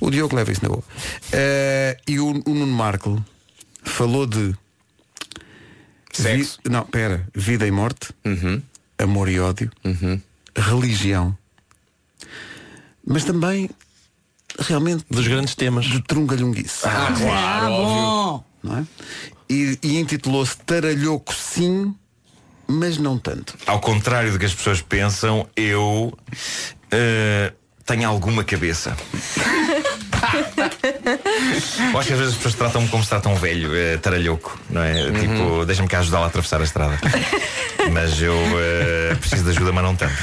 [0.00, 0.82] O Diogo leva isso na boa.
[1.32, 3.22] Eh, e o, o Nuno Marco
[3.82, 4.54] falou de
[6.12, 6.58] Sexo.
[6.64, 8.60] vi- não, pera, vida e morte, Uhum.
[8.98, 9.70] amor e ódio,
[10.56, 11.36] religião,
[13.06, 13.68] mas também
[14.58, 15.84] realmente Dos grandes temas.
[15.86, 16.86] de trungalhunguice.
[16.86, 18.44] Ah, claro, Ah, óbvio.
[18.62, 18.86] Não é?
[19.48, 21.94] E, e intitulou-se Taralhoco sim,
[22.66, 23.56] mas não tanto.
[23.66, 26.16] Ao contrário do que as pessoas pensam, eu
[26.90, 27.52] eh,
[27.84, 28.96] tenho alguma cabeça.
[30.56, 31.35] Yeah.
[31.92, 34.58] Eu acho que às vezes as pessoas tratam-me como se tratam um velho, eh, taralhoco,
[34.70, 35.10] não é?
[35.12, 36.98] Tipo, deixa-me cá ajudá-la a atravessar a estrada.
[37.92, 40.14] Mas eu eh, preciso de ajuda, mas não tanto.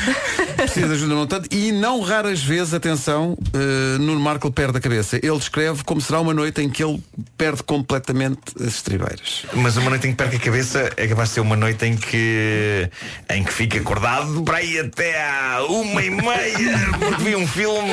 [0.56, 4.82] Precisa de ajuda não tanto e não raras vezes, atenção, uh, Nuno Marco perde a
[4.82, 5.18] cabeça.
[5.18, 7.02] Ele descreve como será uma noite em que ele
[7.38, 9.46] perde completamente as estribeiras.
[9.54, 11.96] Mas uma noite em que perca a cabeça é capaz de ser uma noite em
[11.96, 12.90] que
[13.30, 17.92] em que fica acordado para aí até à uma e meia porque vi um filme.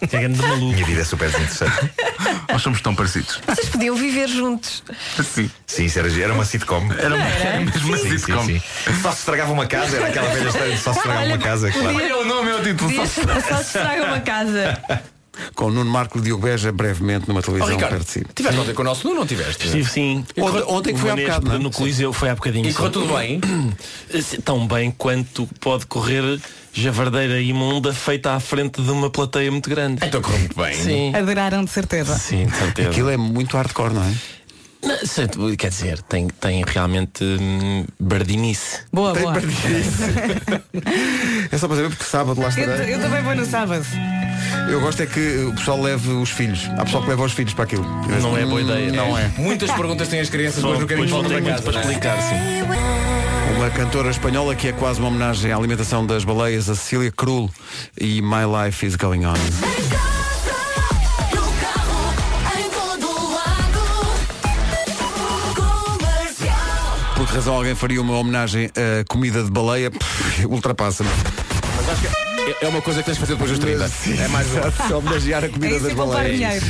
[0.00, 0.72] É grande maluco.
[0.72, 1.90] Minha vida é super interessante.
[2.52, 3.40] Nós somos tão parecidos.
[3.46, 4.82] Vocês podiam viver juntos.
[5.22, 5.50] Sim.
[5.66, 6.88] Sim, isso era, era uma sitcom.
[6.98, 8.44] Era, uma- era mesmo uma Sim, sim, sitcom.
[8.44, 8.62] sim.
[9.02, 11.70] Só se estragava uma casa, era aquela velha história de só se estragava uma casa,
[11.70, 11.96] claro.
[11.96, 12.90] Olha o nome, é o título.
[12.96, 13.20] Só se
[13.62, 14.80] estraga uma casa.
[15.54, 18.26] Com o Nuno Marco e Diogo Beja brevemente numa Oh, televisão Ricardo, perto de si.
[18.34, 19.66] tiveste ontem com o nosso Nuno ou não tiveste?
[19.66, 20.24] Estive sim.
[20.36, 21.58] Ontem- ontem que foi há bocado, não é?
[21.58, 22.68] No Coliseu foi há bocadinho.
[22.68, 23.40] E correu tudo bem?
[24.44, 26.40] Tão bem quanto pode correr
[26.72, 30.04] javardeira imunda feita à frente de uma plateia muito grande.
[30.04, 30.74] Então correu muito bem.
[30.74, 31.14] Sim.
[31.14, 32.16] Adoraram de certeza.
[32.18, 32.90] Sim, de certeza.
[32.90, 34.12] Aquilo é muito hardcore, não é?
[34.80, 38.78] Não, Quer dizer, tem, tem realmente hum, bardinice.
[38.92, 39.34] Boa, Tem boa.
[39.34, 39.58] perdido.
[41.50, 42.94] é só para saber porque sábado lá Eu, estarei.
[42.94, 43.84] eu também vou no sábado.
[44.70, 46.68] Eu gosto é que o pessoal leve os filhos.
[46.76, 47.84] Há pessoal que leva os filhos para aquilo.
[48.20, 48.92] Não é boa ideia.
[48.92, 49.30] Não é.
[49.36, 51.72] Muitas perguntas têm as crianças, mas ter voltam muito para para casa.
[51.72, 51.80] não é?
[51.80, 53.56] explicar, sim.
[53.56, 57.50] Uma cantora espanhola que é quase uma homenagem à alimentação das baleias, a Cecília Krul
[58.00, 59.34] e My Life is Going On.
[67.16, 69.90] Por que razão alguém faria uma homenagem a comida de baleia?
[70.48, 71.10] Ultrapassa-me.
[72.48, 73.90] É- é uma coisa que tens de fazer depois dos 30.
[74.22, 74.60] É mais um.
[74.88, 76.62] Só homenagear a É comida isso das baleias.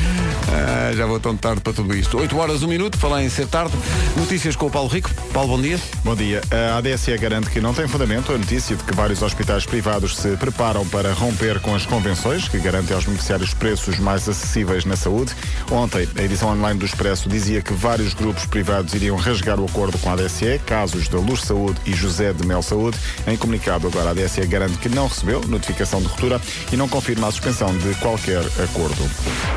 [0.50, 2.18] Ah, já vou tão tarde para tudo isto.
[2.18, 3.74] 8 horas, 1 minuto, falar em ser tarde.
[4.16, 5.10] Notícias com o Paulo Rico.
[5.32, 5.78] Paulo, bom dia.
[6.02, 6.40] Bom dia.
[6.50, 10.36] A ADSE garante que não tem fundamento a notícia de que vários hospitais privados se
[10.36, 15.32] preparam para romper com as convenções que garantem aos beneficiários preços mais acessíveis na saúde.
[15.70, 19.98] Ontem, a edição online do Expresso dizia que vários grupos privados iriam rasgar o acordo
[19.98, 22.96] com a ADSE, casos da Luz Saúde e José de Mel Saúde.
[23.26, 26.40] Em comunicado agora, a ADSE garante que não recebeu notificação de ruptura
[26.72, 29.08] e não confirma a suspensão de qualquer acordo.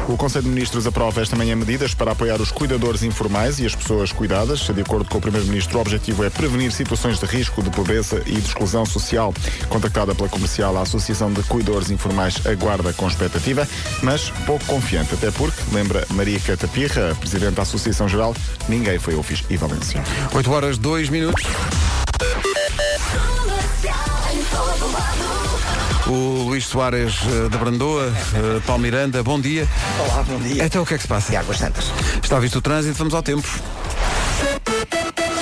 [0.07, 3.75] O Conselho de Ministros aprova esta manhã medidas para apoiar os cuidadores informais e as
[3.75, 4.59] pessoas cuidadas.
[4.59, 8.33] De acordo com o Primeiro-Ministro, o objetivo é prevenir situações de risco de pobreza e
[8.33, 9.33] de exclusão social.
[9.69, 13.67] Contactada pela comercial, a Associação de Cuidadores Informais aguarda com expectativa,
[14.03, 18.35] mas pouco confiante, até porque, lembra Maria Catapirra, Presidente da Associação Geral,
[18.69, 20.03] ninguém foi ao e Valência.
[20.33, 21.43] 8 horas, 2 minutos.
[26.07, 29.67] O Luís Soares eh, da Brandoa, eh, Paulo Miranda, bom dia.
[29.99, 30.65] Olá, bom dia.
[30.65, 31.37] Então o que é que se passa?
[31.37, 31.91] Águas santas.
[32.21, 33.47] Está visto o trânsito, vamos ao tempo.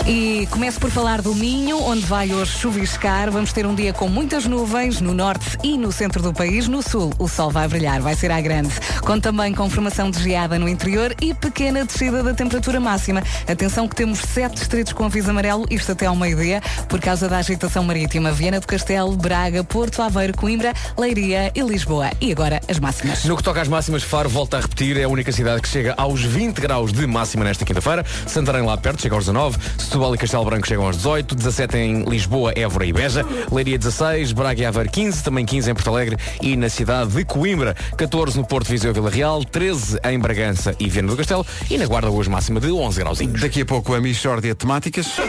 [0.07, 3.29] E começo por falar do Minho, onde vai hoje chuviscar.
[3.29, 6.67] Vamos ter um dia com muitas nuvens no norte e no centro do país.
[6.67, 8.73] No sul, o sol vai brilhar, vai ser à grande.
[9.01, 13.21] Com também com formação de geada no interior e pequena descida da temperatura máxima.
[13.47, 17.37] Atenção que temos sete distritos com aviso amarelo, isto até ao meio-dia, por causa da
[17.37, 18.31] agitação marítima.
[18.31, 22.09] Viana do Castelo, Braga, Porto Aveiro, Coimbra, Leiria e Lisboa.
[22.19, 23.25] E agora as máximas.
[23.25, 25.93] No que toca às máximas, Faro volta a repetir, é a única cidade que chega
[25.97, 28.05] aos 20 graus de máxima nesta quinta-feira.
[28.25, 29.57] Santarém lá perto, chega aos 19.
[29.89, 31.33] Setúbal e Castelo Branco chegam aos 18.
[31.33, 33.25] 17 em Lisboa, Évora e Beja.
[33.51, 37.25] Leiria 16, Braga e Aveiro 15, também 15 em Porto Alegre e na cidade de
[37.25, 37.75] Coimbra.
[37.97, 39.43] 14 no Porto, Viseu e Vila Real.
[39.43, 41.43] 13 em Bragança e Viana do Castelo.
[41.71, 43.19] E na Guarda hoje máxima de 11 graus.
[43.41, 45.07] Daqui a pouco a Michórdia Temáticas.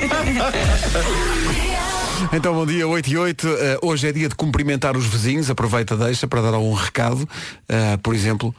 [2.34, 3.48] Então, bom dia, 8 e 8.
[3.48, 5.48] Eh, hoje é dia de cumprimentar os vizinhos.
[5.48, 7.26] Aproveita, deixa para dar algum recado.
[7.66, 8.54] Eh, por exemplo,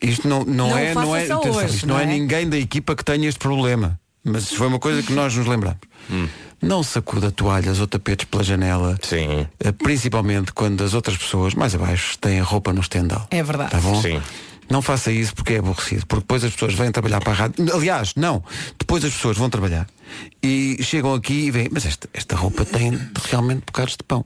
[0.00, 2.06] isto não, não, Não é, não é, atenção, hoje, isto não, não é é?
[2.06, 4.00] ninguém da equipa que tenha este problema.
[4.26, 5.78] Mas foi uma coisa que nós nos lembramos.
[6.60, 8.98] Não sacuda toalhas ou tapetes pela janela.
[9.02, 9.46] Sim.
[9.60, 13.26] Eh, Principalmente quando as outras pessoas, mais abaixo, têm a roupa no estendal.
[13.30, 13.70] É verdade.
[13.70, 14.00] Tá bom?
[14.02, 14.20] Sim.
[14.68, 16.06] Não faça isso porque é aborrecido.
[16.06, 17.74] Porque depois as pessoas vêm trabalhar para a rádio.
[17.74, 18.42] Aliás, não.
[18.78, 19.86] Depois as pessoas vão trabalhar
[20.42, 22.98] e chegam aqui e veem, mas esta, esta roupa tem
[23.30, 24.24] realmente bocados de pão.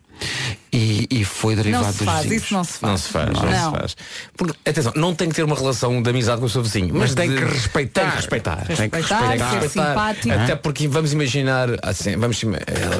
[0.72, 2.44] E, e foi derivado Não se dos faz, vizinhos.
[2.44, 2.90] isso não se faz.
[2.90, 3.72] Não se faz, não, Não.
[3.72, 3.96] se faz.
[4.36, 7.00] Porque, atenção, não tem que ter uma relação de amizade com o seu vizinho, Mas
[7.10, 8.00] mas, tem de- que respeitar.
[8.02, 8.56] Tem que respeitar.
[8.66, 10.34] Tem que Respeitar, ser simpático.
[10.34, 12.40] Até porque vamos imaginar, assim, vamos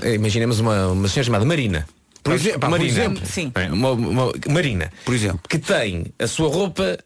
[0.03, 1.87] eh, imaginemos uma, uma senhora chamada Marina.
[2.23, 2.91] Por exemplo, pá, por Marina.
[2.91, 3.23] exemplo.
[3.27, 3.53] Sim.
[3.73, 4.93] Uma- uma- Marina.
[5.05, 5.41] Por exemplo.
[5.49, 6.99] Que tem a sua roupa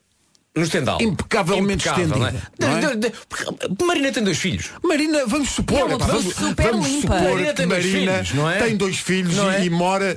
[0.57, 0.99] no estendal.
[1.03, 2.71] Impecavelmente Impecável, estendida, não é?
[2.79, 2.81] não é?
[2.95, 4.71] De- de- de- porque Marina tem dois filhos.
[4.85, 7.01] Marina, vamos supor, é pá, vamos, super vamos limpa.
[7.01, 8.59] supor Marina que tem dois Marina filhos, não é?
[8.59, 9.65] tem dois filhos Não e, é?
[9.65, 10.17] e mora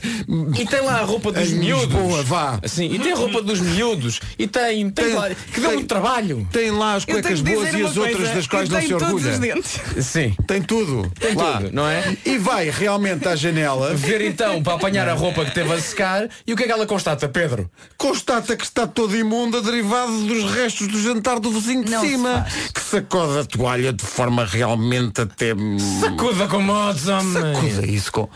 [0.59, 1.85] E tem lá a roupa dos Em miúdos.
[1.87, 2.59] Lisboa, vá.
[2.63, 4.19] Assim, e tem a roupa dos miúdos.
[4.37, 6.47] E tem, tem, Tem- lá, que dá tem- muito trabalho.
[6.51, 8.69] tem lá as Eu tenho cuecas boas dizer e uma as outras coisa, das quais
[8.69, 9.33] eu não se tenho todos orgulha.
[9.33, 10.05] os dentes.
[10.05, 10.35] Sim.
[10.45, 11.11] Tem tudo.
[11.19, 11.57] Tem lá.
[11.57, 12.15] tudo, não é?
[12.25, 13.95] E vai realmente à janela.
[13.95, 16.71] Ver então para apanhar a roupa que teve a secar e o que é que
[16.71, 17.69] ela constata, Pedro?
[17.97, 22.09] Constata que está toda imunda derivado dos restos do jantar do vizinho de Não se
[22.09, 22.71] cima faz.
[22.73, 25.53] que sacode a toalha de forma realmente até
[26.01, 27.33] Sacuda com modos, homem.
[27.33, 28.29] sacuda isso com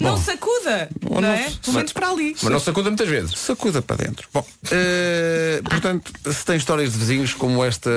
[0.00, 1.48] Não sacuda, não não é?
[1.50, 2.36] se- Pelo menos para ali.
[2.40, 3.38] Mas não sacuda muitas vezes.
[3.38, 4.28] sacuda para dentro.
[4.32, 7.90] Bom, eh, portanto, se tem histórias de vizinhos como esta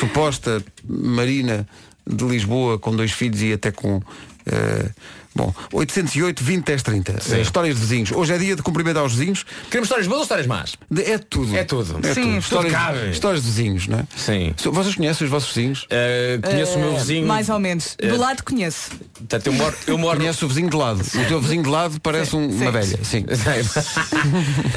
[0.00, 1.68] suposta Marina
[2.08, 4.00] de Lisboa com dois filhos e até com
[4.46, 4.90] eh,
[5.36, 7.20] Bom, 808 20 10 30.
[7.20, 7.40] Sim.
[7.42, 8.10] Histórias de vizinhos.
[8.12, 9.44] Hoje é dia de cumprimentar os vizinhos.
[9.70, 10.76] Queremos histórias boas ou histórias más?
[10.90, 11.54] De- é tudo.
[11.56, 11.98] É tudo.
[12.02, 12.24] É Sim, tudo.
[12.32, 13.10] tudo Histórias, cabe.
[13.10, 14.04] histórias de vizinhos, não é?
[14.16, 14.54] Sim.
[14.56, 15.82] So- Vocês conhecem os vossos vizinhos?
[15.84, 17.26] Uh, conheço o meu Eh, vizinho.
[17.26, 17.96] Mais ou menos.
[18.00, 18.90] Do Eh, lado conheço.
[19.14, 21.00] Portanto, eu moro, eu moro Conhece o vizinho de lado.
[21.02, 22.98] O teu vizinho de lado parece um- uma velha.
[23.04, 23.24] Sim.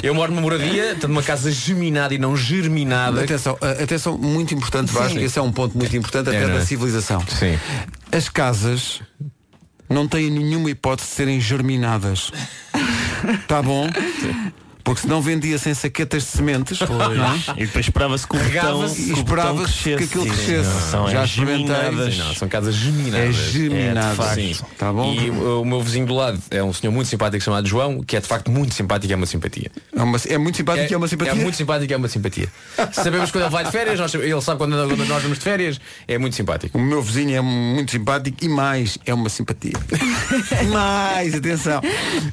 [0.04, 3.24] eu moro numa moradia, tenho uma casa geminada e não germinada.
[3.24, 5.18] Atenção, a- atenção, muito importante, Vasco.
[5.20, 6.60] Esse é um ponto muito importante até É, não é?
[6.60, 7.24] da civilização.
[7.28, 7.58] Sim.
[8.12, 9.02] As casas
[9.90, 12.32] não têm nenhuma hipótese de serem germinadas.
[13.50, 13.86] Tá bom?
[14.84, 16.80] Porque senão vendia sem saquetas de sementes.
[16.80, 17.40] não é?
[17.58, 18.40] E depois esperava-se que o
[19.24, 19.98] botão, e crescesse.
[19.98, 20.70] que aquilo Sim, crescesse.
[20.70, 21.76] não, São Já é experimentei.
[21.76, 22.18] geminadas.
[22.18, 23.30] Não, são casas geminadas.
[23.30, 24.24] É geminado.
[24.24, 24.34] É.
[24.36, 24.56] Sim.
[24.78, 25.14] Tá bom?
[25.14, 28.16] E o, o meu vizinho do lado é um senhor muito simpático chamado João, que
[28.16, 29.70] é de facto muito simpático e é uma simpatia.
[29.96, 31.32] É, uma- é muito simpático e é uma simpatia.
[31.34, 32.48] É muito simpático e é uma simpatia.
[32.94, 35.80] Sabemos quando ele vai de férias, nós- ele sabe quando quando nós vamos de férias,
[36.08, 36.78] é muito simpático.
[36.78, 39.74] O meu vizinho é muito simpático e mais é uma simpatia.
[40.72, 41.82] mais, atenção.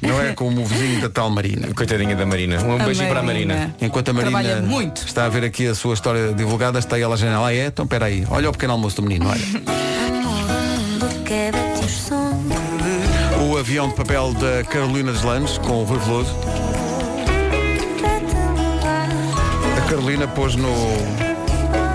[0.03, 1.69] Não é como o vizinho da tal Marina.
[1.75, 2.63] Coitadinha da Marina.
[2.63, 3.55] Um A beijinho para a Marina.
[3.55, 3.77] Marina.
[3.81, 5.07] Enquanto a Marina Trabalha muito.
[5.07, 7.49] está a ver aqui a sua história divulgada, está ela à janela.
[7.49, 7.67] Ah, é?
[7.67, 8.27] Então espera aí.
[8.31, 9.41] Olha o pequeno almoço do menino, olha.
[13.43, 16.37] O avião de papel da Carolina Deslandes com o Rui Veloso.
[19.77, 20.75] A Carolina pôs no,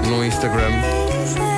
[0.08, 0.72] no Instagram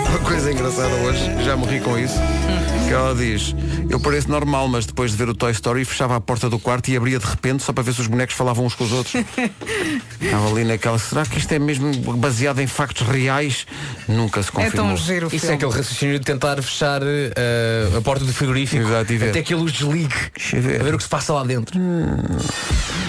[0.10, 2.20] uma coisa engraçada hoje, já morri com isso.
[2.88, 3.56] Que ela diz,
[3.90, 6.90] eu pareço normal, mas depois de ver o Toy Story fechava a porta do quarto
[6.90, 9.16] e abria de repente só para ver se os bonecos falavam uns com os outros.
[10.22, 11.00] Estava ali naquela.
[11.00, 13.66] Será que isto é mesmo baseado em factos reais?
[14.08, 14.96] Nunca se confirmou.
[15.32, 19.54] Isso é aquele raciocínio de tentar fechar eh, a porta do frigorífico Exato, até que
[19.54, 20.14] a luz desligue.
[20.54, 20.82] eu ver.
[20.82, 21.80] A ver o que se passa lá dentro.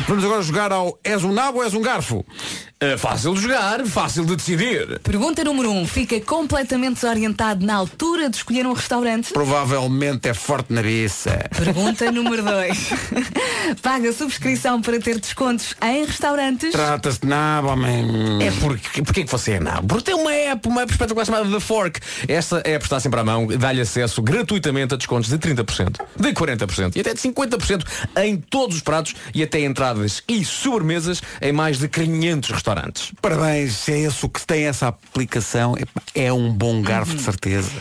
[0.07, 2.25] Vamos agora jogar ao És um nabo ou és um garfo?
[2.81, 5.01] É fácil de jogar, fácil de decidir.
[5.01, 5.81] Pergunta número 1.
[5.81, 9.33] Um, fica completamente desorientado na altura de escolher um restaurante?
[9.35, 11.51] Provavelmente é forte na biça.
[11.59, 12.91] Pergunta número 2.
[13.83, 16.71] Paga subscrição para ter descontos em restaurantes?
[16.71, 18.39] Trata-se de nabo, homem.
[18.41, 19.89] É porque, porque que você é nabo?
[19.89, 22.01] Porque tem uma app, uma app espetacular chamada The Fork.
[22.29, 26.95] Essa app está sempre à mão, dá-lhe acesso gratuitamente a descontos de 30%, de 40%
[26.95, 27.85] e até de 50%
[28.19, 33.13] em todos os pratos e até entradas e sobremesas em mais de 500 restaurantes.
[33.21, 37.23] Parabéns, se é esse o que tem essa aplicação, epá, é um bom garfo de
[37.23, 37.73] certeza.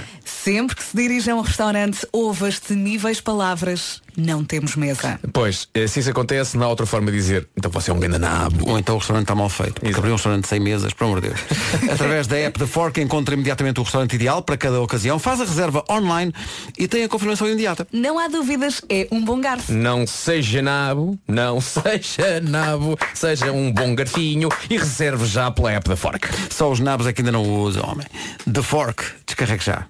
[0.43, 5.19] Sempre que se dirige a um restaurante, ouve as temíveis palavras não temos mesa.
[5.31, 7.99] Pois, eh, se isso acontece, não há outra forma de dizer, então você é um
[7.99, 8.69] grande nabo.
[8.69, 9.81] Ou então o restaurante está mal feito.
[9.81, 11.39] Porque abrir um restaurante sem mesas, por amor de Deus.
[11.91, 15.45] Através da app da Fork encontra imediatamente o restaurante ideal para cada ocasião, faz a
[15.45, 16.31] reserva online
[16.77, 17.87] e tem a confirmação imediata.
[17.91, 19.71] Não há dúvidas, é um bom garfo.
[19.71, 25.89] Não seja nabo, não seja nabo, seja um bom garfinho e reserve já pela app
[25.89, 26.27] da Fork.
[26.51, 28.05] Só os nabos é que ainda não o usam, homem.
[28.51, 29.87] The Fork, descarregue já.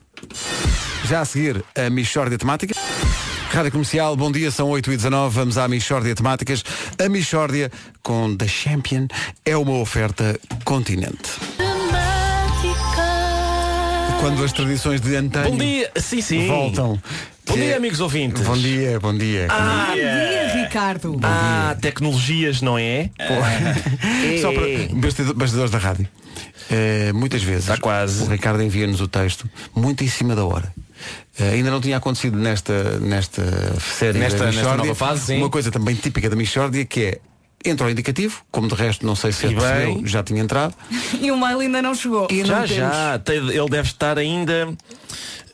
[1.05, 2.73] Já a seguir, a Michórdia Temática.
[3.51, 6.63] Rádio Comercial, bom dia, são 8 e 19 vamos à Michórdia Temáticas.
[6.97, 9.07] A Michórdia com The Champion
[9.45, 11.29] é uma oferta continente.
[14.19, 16.47] Quando as tradições de antanho Bom dia, sim, sim.
[16.47, 16.99] voltam.
[17.45, 18.41] Bom dia, é- amigos ouvintes.
[18.43, 19.47] Bom dia, bom dia.
[19.49, 21.19] Ah, Bom dia, Ricardo.
[21.23, 23.09] ah, tecnologias, não é?
[24.41, 26.07] Só para bastidor- bastidores da rádio.
[26.71, 28.23] Eh, muitas vezes Está quase.
[28.23, 30.73] o Ricardo envia-nos o texto muito em cima da hora.
[31.37, 33.43] Eh, ainda não tinha acontecido nesta, nesta
[33.79, 35.37] série Nesta- nesta nova fase, sim.
[35.37, 37.19] uma coisa também típica da Michórdia que é
[37.65, 40.05] entra o indicativo, como de resto não sei se E ele percebeu, bem.
[40.07, 40.73] já tinha entrado.
[41.21, 42.27] E o mail ainda não chegou.
[42.45, 43.19] Já, já.
[43.19, 44.69] Tem- Ele deve estar ainda.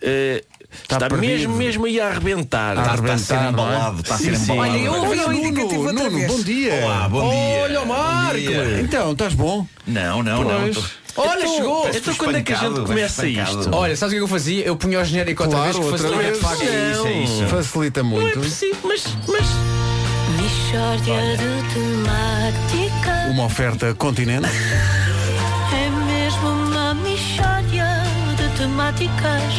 [0.02, 0.44] eh,
[0.84, 1.22] está perdido.
[1.22, 2.78] mesmo, mesmo aí a arrebentar.
[2.78, 3.50] A Está- arrebentar, está a ser não é?
[3.50, 4.02] embalado.
[4.02, 4.44] Está a ser sim.
[4.54, 4.72] embalado.
[4.74, 6.32] Olha, eu ouvi o indicativo outra Nuno, vez.
[6.32, 6.74] bom dia.
[6.84, 7.64] Olá, bom dia.
[7.64, 8.40] Olha o Marco!
[8.84, 9.66] Então, estás bom?
[9.88, 10.60] Não, não, não.
[10.62, 10.76] Pois.
[10.76, 10.84] tô-
[11.22, 11.90] Olha, Então- chegou!
[11.94, 13.70] Então quando é que a gente começa isto?
[13.74, 14.64] Olha, sabes o que eu fazia?
[14.66, 16.62] Eu punha o genérico outra Claro, vez que outra facilita de facto.
[16.64, 17.48] É isso, é isso.
[17.48, 18.40] Facilita Não é muito.
[18.40, 19.46] preciso, mas, mas.
[23.30, 24.48] Uma oferta continente.
[24.48, 27.86] É mesmo uma mixórdia
[28.38, 29.54] de temáticas.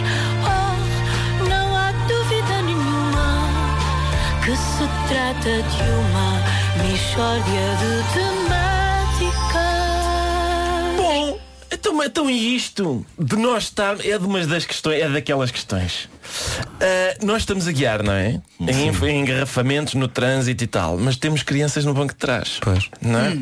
[5.11, 8.50] Trata de uma mixórdia de
[11.81, 16.09] então, então e isto de nós estar é de umas das questões, é daquelas questões.
[16.81, 18.41] Ah, nós estamos a guiar, não é?
[18.61, 22.59] Em, em engarrafamentos no trânsito e tal, mas temos crianças no banco de trás.
[22.61, 22.89] Pois.
[23.01, 23.39] Não é?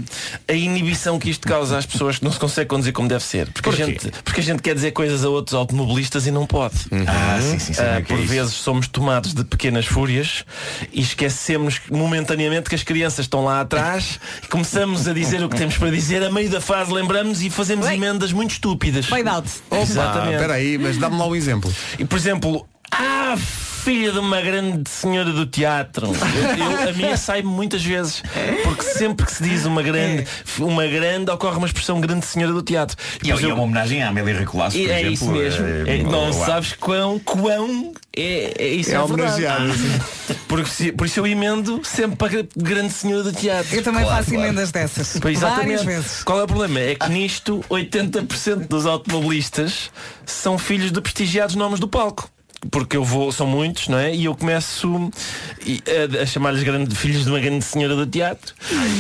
[0.47, 3.51] A inibição que isto causa às pessoas que não se consegue conduzir como deve ser.
[3.53, 3.85] Porque, a Porquê?
[3.85, 6.77] gente, porque a gente quer dizer coisas a outros automobilistas e não pode.
[7.07, 7.83] Ah, sim, sim, sim.
[7.83, 8.33] Ah, é que é por isso.
[8.33, 10.45] vezes somos tomados de pequenas fúrias
[10.93, 15.57] e esquecemos momentaneamente que as crianças estão lá atrás e começamos a dizer o que
[15.57, 19.07] temos para dizer a meio da fase lembramos e fazemos emendas muito estúpidas.
[19.07, 19.49] Fade out.
[19.71, 20.35] Exatamente.
[20.35, 21.73] Espera aí, mas dá-me lá um exemplo.
[21.99, 23.37] E por exemplo, ah,
[23.79, 26.07] filha de uma grande senhora do teatro.
[26.07, 28.23] Eu- eu- a minha sai muitas vezes.
[28.65, 30.27] Porque sempre que se diz uma grande,
[30.59, 32.97] uma grande, ocorre uma expressão grande senhora do teatro.
[33.21, 35.13] E Depois é eu- uma homenagem à Amélia Recolasso, por e é exemplo.
[35.13, 35.67] isso mesmo.
[35.67, 39.73] eh, É, não sabes quão, quão é, é isso É é, homenageado,
[40.47, 43.75] Porque se- por isso eu emendo sempre para a grande senhora do teatro.
[43.75, 44.47] Eu também Claro, faço claro.
[44.47, 45.19] emendas dessas.
[45.21, 45.87] Pois, Várias exatamente.
[45.87, 46.23] vezes.
[46.25, 46.81] Qual é o problema?
[46.81, 49.91] É que nisto 80% dos automobilistas
[50.27, 52.29] são filhos de prestigiados nomes do palco.
[52.71, 54.13] Porque eu vou, são muitos, não é?
[54.15, 55.11] E eu começo
[56.19, 56.63] a, a chamar-lhes
[56.97, 58.53] filhos de uma grande senhora do teatro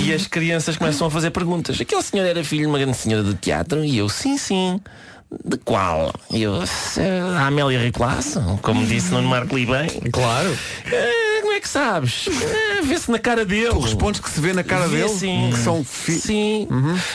[0.04, 1.80] e as crianças começam a fazer perguntas.
[1.80, 3.84] Aquele senhor era filho de uma grande senhora do teatro?
[3.84, 4.80] E eu, sim, sim.
[5.44, 6.10] De qual?
[6.32, 7.02] Eu, "Se-
[7.36, 9.88] a Amélia Reclasso, como disse Nuno Marco Li bem.
[10.10, 10.56] Claro.
[10.86, 10.90] "Ah,
[11.37, 12.26] como é que sabes?
[12.28, 13.68] "Ah, Vê-se na cara dele.
[13.70, 15.50] Tu respondes que se vê na cara Vê dele sim.
[15.52, 16.68] que são fi- Sim.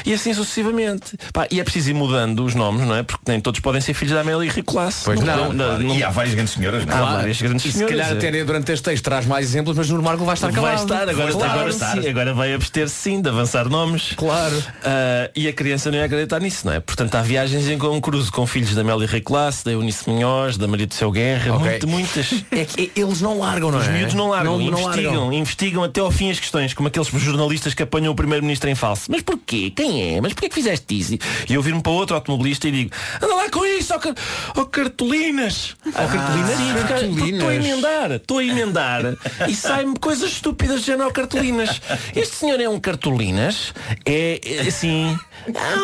[0.06, 1.18] E assim sucessivamente.
[1.32, 3.04] Pá, e é preciso ir mudando os nomes, não é?
[3.04, 5.02] Porque nem todos podem ser filhos da Amélia Recolasso.
[5.06, 5.52] Pois não.
[5.54, 7.16] não, não- E há várias grandes senhoras, não Há é?
[7.18, 8.18] várias grandes E se senhoras, calhar é.
[8.30, 10.76] até durante este texto traz mais exemplos, mas no Marco vai estar calado.
[10.76, 11.52] Vai estar, agora, Claro.
[11.52, 14.14] agora, sim, agora vai abster-se sim de avançar nomes.
[14.16, 14.62] Claro.
[14.84, 16.80] Ah, e a criança não ia acreditar nisso, não é?
[16.80, 20.58] Portanto, há viagens em que eu cruzo com filhos da Amélia Recolasso, da Eunice Munhoz,
[20.58, 21.70] da Maria do Céu Guerra, Ok.
[21.70, 22.44] muito- muitas.
[22.52, 23.92] É que eles não largam, não Os é?
[23.92, 24.58] miúdos não largam.
[24.58, 25.34] Não- não investigam, largam.
[25.34, 29.12] investigam até ao fim as questões, como aqueles jornalistas que apanham o primeiro-ministro em falso.
[29.12, 29.72] Mas porquê?
[29.76, 30.22] Quem é?
[30.22, 31.14] Mas porquê que fizeste isso?
[31.50, 32.92] E eu viro-me para outro automobilista e digo,
[33.22, 34.14] anda lá com isso, ó, car
[34.56, 35.76] ó cartolinas.
[35.88, 36.58] Ó cartolinas?
[36.58, 37.34] Sim, porque cartolinas.
[37.34, 39.02] Estou a emendar, estou a emendar
[39.48, 41.82] e sai-me coisas estúpidas de género cartolinas.
[42.16, 43.74] Este senhor é um cartolinas,
[44.06, 45.18] é, é assim.
[45.56, 45.76] Ah,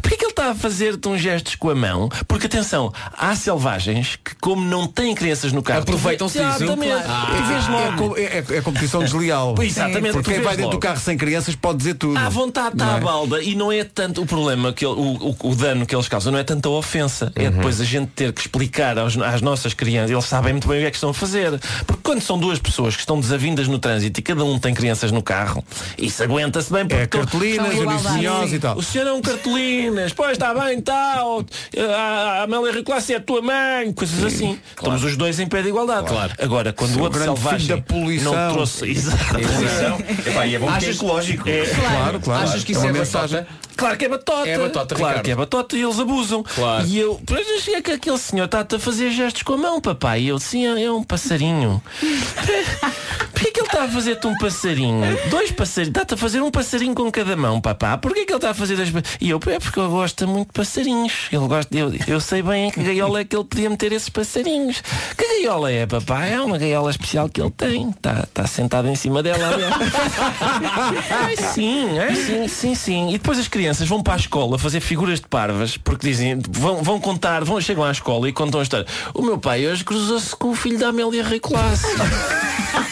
[0.00, 2.08] Porquê que ele está a fazer-te uns gestos com a mão?
[2.26, 6.64] Porque atenção, há selvagens que, como não têm crianças no carro, Aproveitam-se disso.
[6.64, 7.02] Exatamente.
[7.48, 7.68] Vês
[8.16, 9.54] É, é, é- é competição desleal.
[9.54, 10.80] Pois, exatamente, Porque quem vai dentro do logo.
[10.80, 12.16] carro sem crianças pode dizer tudo.
[12.18, 13.00] À vontade está é?
[13.00, 16.08] balda e não é tanto o problema que ele- o, o- o dano que eles
[16.08, 19.40] causam, não é tanto a ofensa, é depois a gente ter que explicar aos- às
[19.42, 21.58] nossas crianças, eles sabem muito bem o que é que estão a fazer.
[21.86, 25.10] Porque quando são duas pessoas que estão desavindas no trânsito e cada um tem crianças
[25.12, 25.64] no carro,
[25.98, 28.76] isso aguenta-se bem porque É cartolinas, Sim, uniforminhos e tal.
[28.78, 31.44] O senhor é um cartolinas, pois está bem, tal.
[31.76, 34.58] A, a Amélia Reclasse é a tua mãe, coisas assim.
[34.76, 36.06] Estamos os dois em pé de igualdade.
[36.08, 36.32] Claro.
[36.38, 37.40] Agora, quando Seu o outro grande
[37.78, 38.34] poluição.
[38.34, 38.90] não trouxe.
[38.90, 39.36] Exato.
[40.26, 41.48] Epá, e é bom porque é Achas- ecológico.
[41.48, 42.44] É, Claro, claro.
[42.44, 43.46] Achas que isso É é, uma batota?
[43.76, 44.48] Claro que é batota.
[44.48, 45.24] É batota, Claro Ricardo.
[45.24, 46.42] que é batota e eles abusam.
[46.42, 46.86] Claro.
[46.86, 50.22] E eu, pois é que aquele senhor está-te a fazer gestos com a mão, papai.
[50.22, 51.82] E eu, sim, é é um passarinho.
[53.32, 55.18] Porquê que ele está a fazer-te um passarinho?
[55.28, 55.88] Dois passarinhos.
[55.88, 57.98] Está-te a fazer um passarinho com cada mão, papá.
[57.98, 60.52] Porquê que ele está a fazer dois E eu, é porque ele gosta muito de
[60.52, 61.28] passarinhos.
[61.32, 64.08] Ele gosta, eu, eu sei bem em que gaiola é que ele podia meter esses
[64.08, 64.82] passarinhos.
[65.16, 66.24] Que gaiola é, papá?
[66.26, 67.90] É uma gaiola especial que ele tem.
[67.90, 69.58] Está tá sentado em cima dela.
[71.10, 73.08] Ai, sim, ai, sim, sim, sim.
[73.08, 76.82] E depois as crianças vão para a escola fazer figuras de parvas, porque dizem, vão,
[76.82, 78.86] vão contar, vão, chegam à escola e contam a história.
[79.14, 81.40] O meu pai hoje cruzou-se com o filho da Amélia Rei.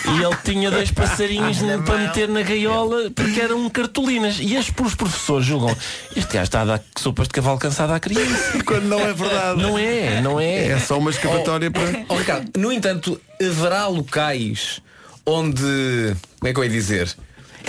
[0.05, 4.39] E ele tinha dois passarinhos para meter na gaiola porque eram cartolinas.
[4.41, 5.75] E as, os professores julgam,
[6.17, 8.63] este gajo está a dar sopas de cavalo cansado à criança.
[8.65, 9.63] Quando não é verdade.
[9.63, 10.69] Não é, não é.
[10.69, 12.05] É só uma escapatória para.
[12.09, 14.81] Oh, Ricardo, no entanto, haverá locais
[15.25, 15.63] onde.
[16.39, 17.17] Como é que eu ia dizer?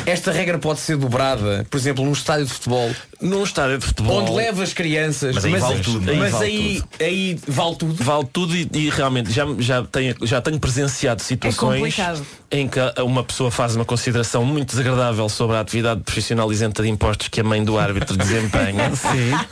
[0.06, 2.89] Esta regra pode ser dobrada, por exemplo, num estádio de futebol,
[3.22, 4.22] Num estádio de futebol.
[4.24, 6.16] onde leva as crianças, Mas aí vale tudo, é?
[6.16, 8.04] mas Vale aí, aí vale tudo.
[8.04, 12.26] Vale tudo e, e realmente já, já, tenho, já tenho presenciado situações complicado.
[12.50, 16.89] em que uma pessoa faz uma consideração muito desagradável sobre a atividade profissional isenta de
[16.89, 18.92] impostos que a mãe do árbitro desempenha.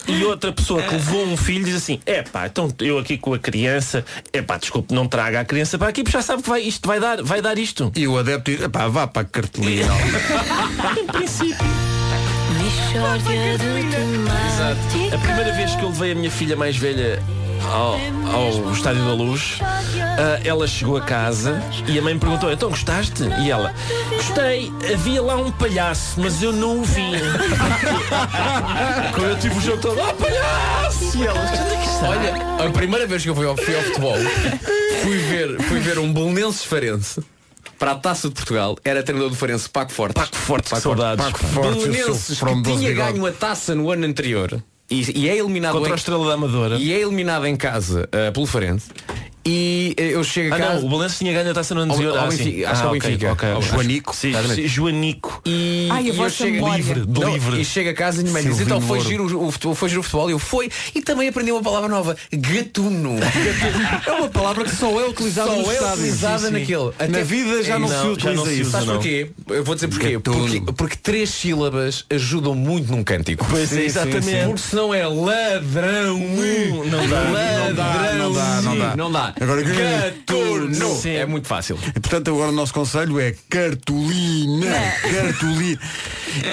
[0.07, 3.33] E outra pessoa que levou um filho diz assim, é pá, então eu aqui com
[3.33, 6.49] a criança, é pá, desculpe, não traga a criança para aqui, porque já sabe que
[6.49, 7.91] vai, isto vai dar, vai dar isto.
[7.95, 9.93] E o adepto diz, "Epá, vá para a cartolina.
[10.99, 11.65] em princípio.
[12.61, 15.13] Mixórdia de temáticas.
[15.13, 17.21] A primeira vez que eu levei a minha filha mais velha
[17.65, 17.99] ao,
[18.33, 22.69] ao Estádio da Luz, ah, ela chegou a casa e a mãe me perguntou, então
[22.69, 23.23] gostaste?
[23.41, 23.73] E ela,
[24.09, 27.11] gostei, havia lá um palhaço, mas eu não o vi.
[29.13, 31.17] Quando eu tive o jogo todo, ah palhaço!
[31.17, 32.09] E ela, onde é que está?
[32.09, 34.17] Olha, a primeira vez que eu fui ao, fui ao futebol,
[35.03, 37.21] fui ver, fui ver um Belenenses Farense
[37.79, 40.13] para a Taça de Portugal, era treinador do Farense, Paco Forte.
[40.15, 41.25] Paco Forte, que saudades.
[41.25, 44.61] Paco Forte, Belenenses que tinha ganho a taça no ano anterior
[44.91, 46.75] e, e é eliminado Contra em- a Estrela da Amadora.
[46.77, 48.89] e é eliminado em casa ah, pelo Farense
[49.49, 51.91] e eu chego a Ah casa não, o Balanço tinha ganho a taça no ano
[51.91, 52.17] Ao- anterior.
[52.17, 52.63] ao Ah, Benfica, sim.
[52.65, 53.31] acho que ao Ah, ok, Benfica.
[53.31, 53.49] ok.
[53.51, 54.15] Ao- Joanico.
[54.15, 55.41] Sim, sim, Joanico.
[55.45, 56.69] E, Ai, a e eu chego.
[56.75, 57.59] Livre, do Não, livre.
[57.61, 60.01] E chega a casa e minha mãe diz, então foi giro, o futebol, foi giro
[60.01, 60.29] o futebol.
[60.29, 63.15] Eu fui e também aprendi uma palavra nova, gatuno.
[64.05, 66.51] É uma palavra que só é utilizada Só é utilizada Sim, sim.
[66.51, 66.89] naquele.
[66.99, 67.97] Até- Na vida já É não isso.
[67.97, 68.61] se Não, utiliza não se isso.
[68.61, 68.71] usa.
[68.71, 68.93] Sabes não.
[68.95, 69.29] porquê?
[69.49, 70.19] Eu vou dizer porquê.
[70.19, 73.45] Porque, porque três sílabas ajudam muito num cântico.
[73.49, 74.45] Pois é, exatamente.
[74.45, 76.19] Porque senão é ladrão.
[76.19, 77.19] Não dá.
[77.29, 78.17] Ladrão.
[78.17, 79.33] Não dá, não dá.
[79.39, 80.95] Agora, Gatuno.
[80.95, 81.11] Sim.
[81.11, 81.77] É muito fácil.
[81.95, 84.67] E, portanto, agora o nosso conselho é cartolina.
[85.01, 85.79] Cartolina.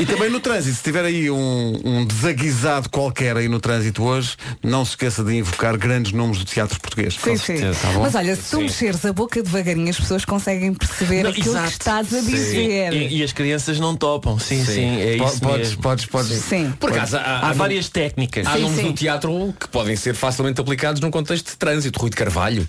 [0.00, 4.36] E também no trânsito, se tiver aí um, um desaguisado qualquer aí no trânsito hoje,
[4.62, 7.14] não se esqueça de invocar grandes nomes do teatro português.
[7.22, 7.56] Sim, sim.
[7.60, 8.00] Tá bom?
[8.02, 11.66] Mas olha, se tu mexeres a boca devagarinho, as pessoas conseguem perceber Não, aquilo exato.
[11.66, 12.30] que estás a Sim.
[12.30, 12.92] dizer.
[12.94, 14.38] E, e as crianças não topam.
[14.38, 15.82] Sim, sim, é Po- isso podes, mesmo.
[15.82, 16.38] podes, podes.
[16.42, 16.72] Sim.
[16.80, 18.46] Por acaso, há, Há várias técnicas.
[18.46, 18.84] Há nomes sim.
[18.86, 21.98] no teatro que podem ser facilmente aplicados num contexto de trânsito.
[22.00, 22.66] Rui de Carvalho.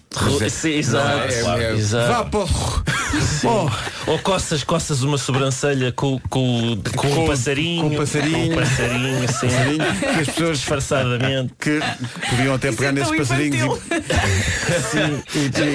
[0.49, 1.07] Sim, exato.
[1.43, 1.63] Não é?
[1.65, 2.07] É- exato.
[2.07, 3.71] Vá para o-
[4.07, 7.83] Ou, coças, coças uma sobrancelha com, com, com, um passarinho.
[7.83, 8.47] com um passarinho.
[8.47, 9.47] Com um passarinho, assim.
[9.47, 11.53] Passarinho, que as pessoas Disfarçadamente.
[11.59, 11.79] que
[12.29, 13.79] podiam até pegar nesses passarinhos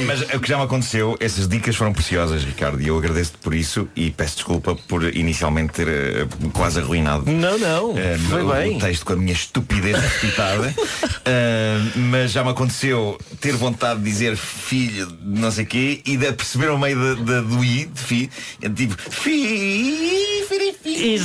[0.07, 3.55] Mas o que já me aconteceu, essas dicas foram preciosas, Ricardo, e eu agradeço-te por
[3.55, 7.31] isso e peço desculpa por inicialmente ter eh, quase arruinado.
[7.31, 7.97] Não, não.
[7.99, 8.77] eh, Foi o, bem.
[8.77, 10.75] o texto com a minha estupidez precipitada
[11.25, 16.17] Eh, mas já me aconteceu ter vontade de dizer filho de não sei quê e
[16.17, 21.19] de perceber ao meio da- da- do i de fi é tipo fi, fi, fi,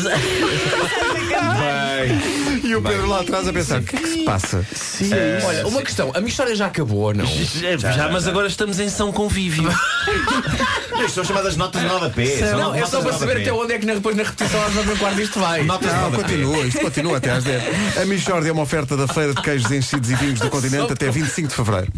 [1.57, 4.65] Bem, E o Pedro lá atrás a pensar, o que é que se passa?
[4.73, 5.09] Sim,
[5.45, 7.25] Olha, uma questão, a minha história já acabou ou não?
[7.25, 9.67] Já, mas agora estamos em São Convívio.
[10.99, 12.51] Isto são chamadas notas de rodapé.
[12.51, 14.95] Não, é só para saber até onde é que na- depois na repetição às 9
[14.97, 15.63] quarto isto vai.
[15.63, 17.63] Notas Não, continua, isto continua até às 10.
[18.01, 21.09] A Michórdia é uma oferta da Feira de Queijos Enchidos e Vinhos do Continente até
[21.11, 21.91] 25 de Fevereiro.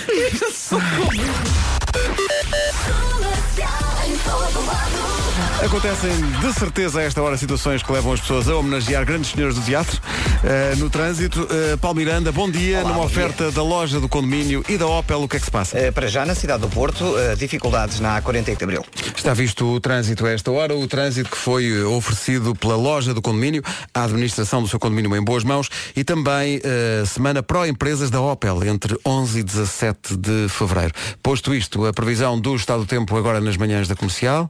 [0.52, 1.20] Socorro.
[5.62, 9.54] Acontecem de certeza a esta hora situações que levam as pessoas a homenagear grandes senhores
[9.54, 10.00] do teatro
[10.42, 11.42] eh, no trânsito.
[11.42, 12.78] Uh, Paulo Miranda, bom dia.
[12.78, 15.44] Olá, Numa bom oferta da loja do condomínio e da Opel, o que é que
[15.44, 15.78] se passa?
[15.78, 18.84] Eh, Para já, na cidade do Porto, eh, dificuldades na A48 de Abril.
[19.14, 23.20] Está visto o trânsito a esta hora, o trânsito que foi oferecido pela loja do
[23.20, 23.62] condomínio,
[23.94, 26.60] à administração do seu condomínio em boas mãos e também
[27.06, 30.94] semana pró-empresas da Opel, entre 11 e 17 de fevereiro.
[31.22, 34.48] Posto isto, a previsão do estado do tempo agora nas manhãs da comercial.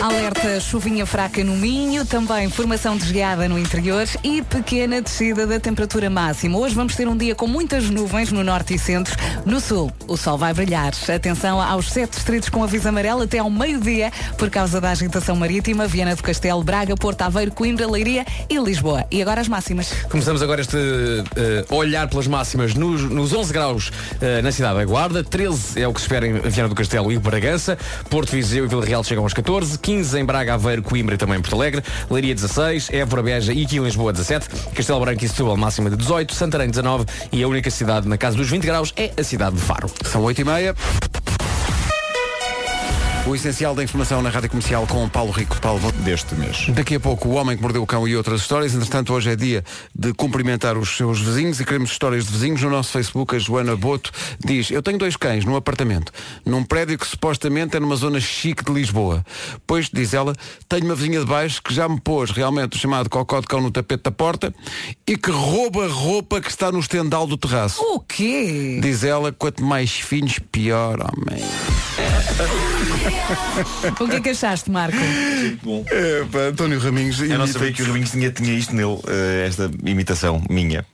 [0.00, 6.08] Alerta chuvinha fraca no Minho, também formação desviada no interior e pequena descida da temperatura
[6.08, 6.56] máxima.
[6.56, 9.14] Hoje vamos ter um dia com muitas nuvens no norte e centro.
[9.44, 10.92] No sul, o sol vai brilhar.
[11.14, 15.86] Atenção aos sete distritos com aviso amarelo até ao meio-dia por causa da agitação marítima.
[15.86, 19.04] Viana do Castelo, Braga, Porto Aveiro, Coimbra, Leiria e Lisboa.
[19.10, 19.92] E agora as máximas.
[20.08, 23.92] Começamos agora este eh, olhar pelas máximas nos, nos 11 graus
[24.22, 27.12] eh, na cidade da Guarda, 13 é o que se espera em Viana do Castelo
[27.12, 27.76] e Bragança,
[28.08, 31.40] Porto Viseu e Vila Real chegam aos 14, 15 em Braga, Aveiro, Coimbra e também
[31.40, 35.56] Porto Alegre, Leiria 16, Évora, Beja e aqui em Lisboa 17, Castelo Branco e Setúbal
[35.56, 39.10] máxima de 18, Santarém 19 e a única cidade na casa dos 20 graus é
[39.18, 39.90] a cidade de Faro.
[40.04, 40.76] São 8 e meia.
[43.30, 45.60] O essencial da informação na Rádio Comercial com Paulo Rico.
[45.60, 46.66] Paulo, deste mês.
[46.70, 48.74] Daqui a pouco o Homem que Mordeu o Cão e outras histórias.
[48.74, 49.62] Entretanto, hoje é dia
[49.94, 52.60] de cumprimentar os seus vizinhos e queremos histórias de vizinhos.
[52.60, 54.10] No nosso Facebook, a Joana Boto
[54.44, 56.10] diz, eu tenho dois cães num apartamento,
[56.44, 59.24] num prédio que supostamente é numa zona chique de Lisboa.
[59.64, 60.34] Pois, diz ela,
[60.68, 63.60] tenho uma vizinha de baixo que já me pôs realmente o chamado cocó de cão
[63.60, 64.52] no tapete da porta
[65.06, 67.80] e que rouba roupa que está no estendal do terraço.
[67.80, 68.80] O quê?
[68.82, 71.44] Diz ela, quanto mais finos, pior, homem.
[74.00, 74.96] O que é que achaste, Marco?
[75.62, 75.84] Bom.
[75.88, 79.46] É, pá, António Raminhos Eu não sabia que o Raminhos tinha, tinha isto nele, eh,
[79.48, 80.84] esta imitação minha.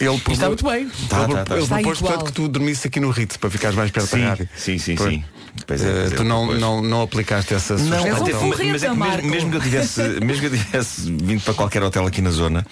[0.00, 0.88] Ele está muito bem.
[1.08, 1.54] Tá, ele tá, tá.
[1.54, 2.12] ele Está propôs, igual.
[2.12, 4.48] portanto, que tu dormisse aqui no Ritz para ficares mais perto Sim, da rádio.
[4.56, 5.10] sim, sim, Pois.
[5.10, 5.24] sim.
[5.66, 8.16] Pois é, Eh, pois é, tu não, não, não aplicaste essa Não, sugestão.
[8.16, 8.48] até- então.
[8.48, 11.54] mas, mas é que mesmo, mesmo que eu tivesse, mesmo que eu tivesse vindo para
[11.54, 12.66] qualquer hotel aqui na zona,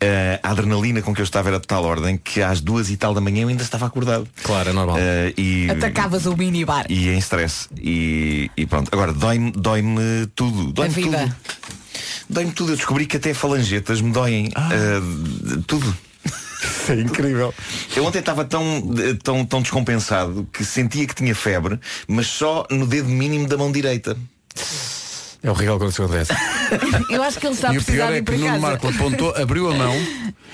[0.00, 2.96] eh, a adrenalina com que eu estava era de tal ordem que às duas e
[2.96, 4.28] tal da manhã eu ainda estava acordado.
[4.42, 4.96] Claro, é normal.
[4.98, 6.84] Eh, e, Atacavas o minibar.
[6.90, 7.68] e em stress.
[7.80, 8.90] E, e pronto.
[8.92, 9.82] Agora, dói-me dói
[10.34, 10.72] tudo.
[10.72, 11.36] Dói-me tudo.
[12.28, 12.72] Dói-me tudo.
[12.72, 14.46] Eu descobri que até falangetas me doem.
[14.48, 15.00] Eh,
[15.66, 15.96] tudo.
[16.26, 17.54] Isso é incrível.
[17.94, 18.82] Eu ontem estava tão,
[19.22, 23.70] tão, tão descompensado que sentia que tinha febre, mas só no dedo mínimo da mão
[23.70, 24.16] direita.
[25.42, 26.32] É horrível quando isso acontece.
[27.10, 28.60] Eu acho que ele está a E o precisar é ir que para Nuno casa.
[28.60, 29.94] Marco apontou, abriu a mão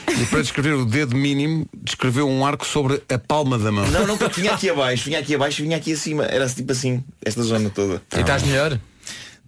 [0.08, 3.86] e para descrever o dedo mínimo descreveu um arco sobre a palma da mão.
[3.90, 6.24] Não, não, porque vinha aqui abaixo, vinha aqui abaixo e vinha aqui acima.
[6.24, 8.02] Era tipo assim, esta zona toda.
[8.14, 8.78] E estás melhor?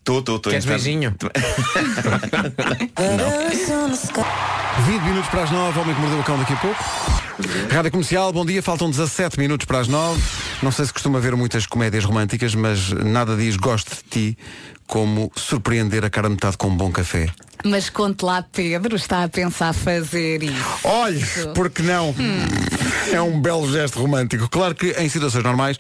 [0.05, 0.51] Estou, estou, estou.
[0.51, 1.15] Queres beijinho?
[4.87, 6.85] 20 minutos para as 9, Homem que Mordeu o Cão daqui a pouco.
[7.71, 10.23] Rádio Comercial, bom dia, faltam 17 minutos para as 9.
[10.63, 14.39] Não sei se costuma ver muitas comédias românticas, mas nada diz gosto de ti
[14.87, 17.29] como surpreender a cara metade com um bom café.
[17.65, 20.55] Mas conte lá, Pedro, está a pensar fazer isso.
[20.85, 21.25] Olhe,
[21.55, 22.15] porque não?
[23.11, 24.49] É um belo gesto romântico.
[24.49, 25.79] Claro que em situações normais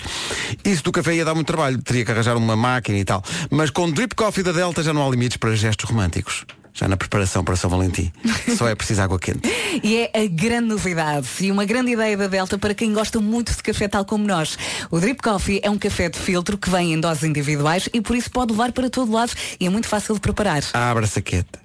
[0.65, 1.83] isso do café ia dar muito trabalho.
[1.83, 3.23] Teria que arranjar uma máquina e tal.
[3.51, 6.47] Mas com Drip Coffee da Delta já não há limites para gestos românticos.
[6.75, 8.12] Já na preparação para São Valentim.
[8.59, 9.49] Só é preciso água quente.
[9.83, 13.55] E é a grande novidade e uma grande ideia da Delta para quem gosta muito
[13.55, 14.59] de café tal como nós.
[14.91, 18.16] O Drip Coffee é um café de filtro que vem em doses individuais e por
[18.16, 20.64] isso pode levar para todo lado e é muito fácil de preparar.
[20.72, 21.62] Abre a saqueta.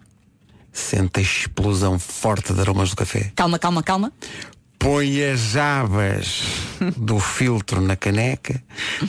[0.72, 3.32] Sente a explosão forte de aromas do café.
[3.36, 4.14] Calma, calma, calma.
[4.80, 6.44] Põe as abas
[6.96, 8.64] do filtro na caneca,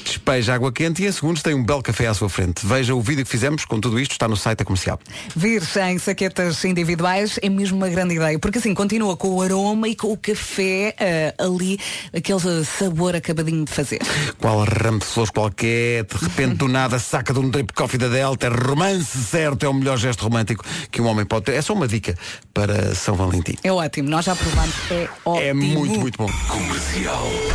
[0.05, 2.67] despeja água quente e em segundos tem um belo café à sua frente.
[2.67, 4.99] Veja o vídeo que fizemos com tudo isto, está no site da comercial.
[5.37, 9.89] Vir em saquetas individuais é mesmo uma grande ideia, porque assim continua com o aroma
[9.89, 11.79] e com o café ah, ali,
[12.13, 14.01] aquele sabor acabadinho de fazer.
[14.39, 18.09] Qual ramo de flores qualquer, de repente do nada saca de um drip coffee da
[18.09, 21.55] Delta, é romance certo, é o melhor gesto romântico que um homem pode ter.
[21.55, 22.17] É só uma dica
[22.53, 23.57] para São Valentim.
[23.63, 25.45] É ótimo, nós já provamos, é ótimo.
[25.47, 26.27] É muito, muito bom.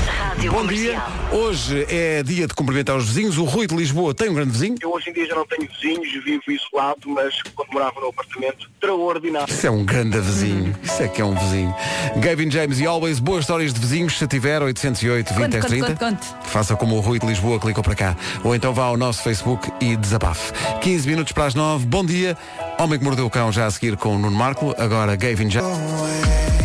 [0.07, 1.01] Rádio Bom dia.
[1.31, 3.37] Hoje é dia de cumprimentar os vizinhos.
[3.37, 4.75] O Rui de Lisboa tem um grande vizinho.
[4.81, 8.69] Eu hoje em dia já não tenho vizinhos, vivo isolado, mas quando morava no apartamento,
[8.73, 9.53] extraordinário.
[9.53, 10.75] Isso é um grande vizinho.
[10.83, 11.75] Isso é que é um vizinho.
[12.17, 14.17] Gavin James e Always, boas histórias de vizinhos.
[14.17, 15.87] Se tiver 808 20 Conte, 10 conte, 30.
[15.87, 16.49] conte, conte.
[16.49, 18.17] Faça como o Rui de Lisboa, clicou para cá.
[18.43, 20.53] Ou então vá ao nosso Facebook e desabafe.
[20.81, 21.85] 15 minutos para as 9.
[21.85, 22.37] Bom dia.
[22.77, 25.61] Homem que mordeu o cão já a seguir com o Nuno Marco, agora Gavin já.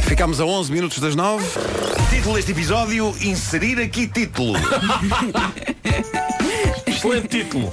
[0.06, 1.44] Ficámos a 11 minutos das 9.
[2.10, 4.54] Título deste episódio, inserir aqui título.
[6.86, 7.72] Excelente título.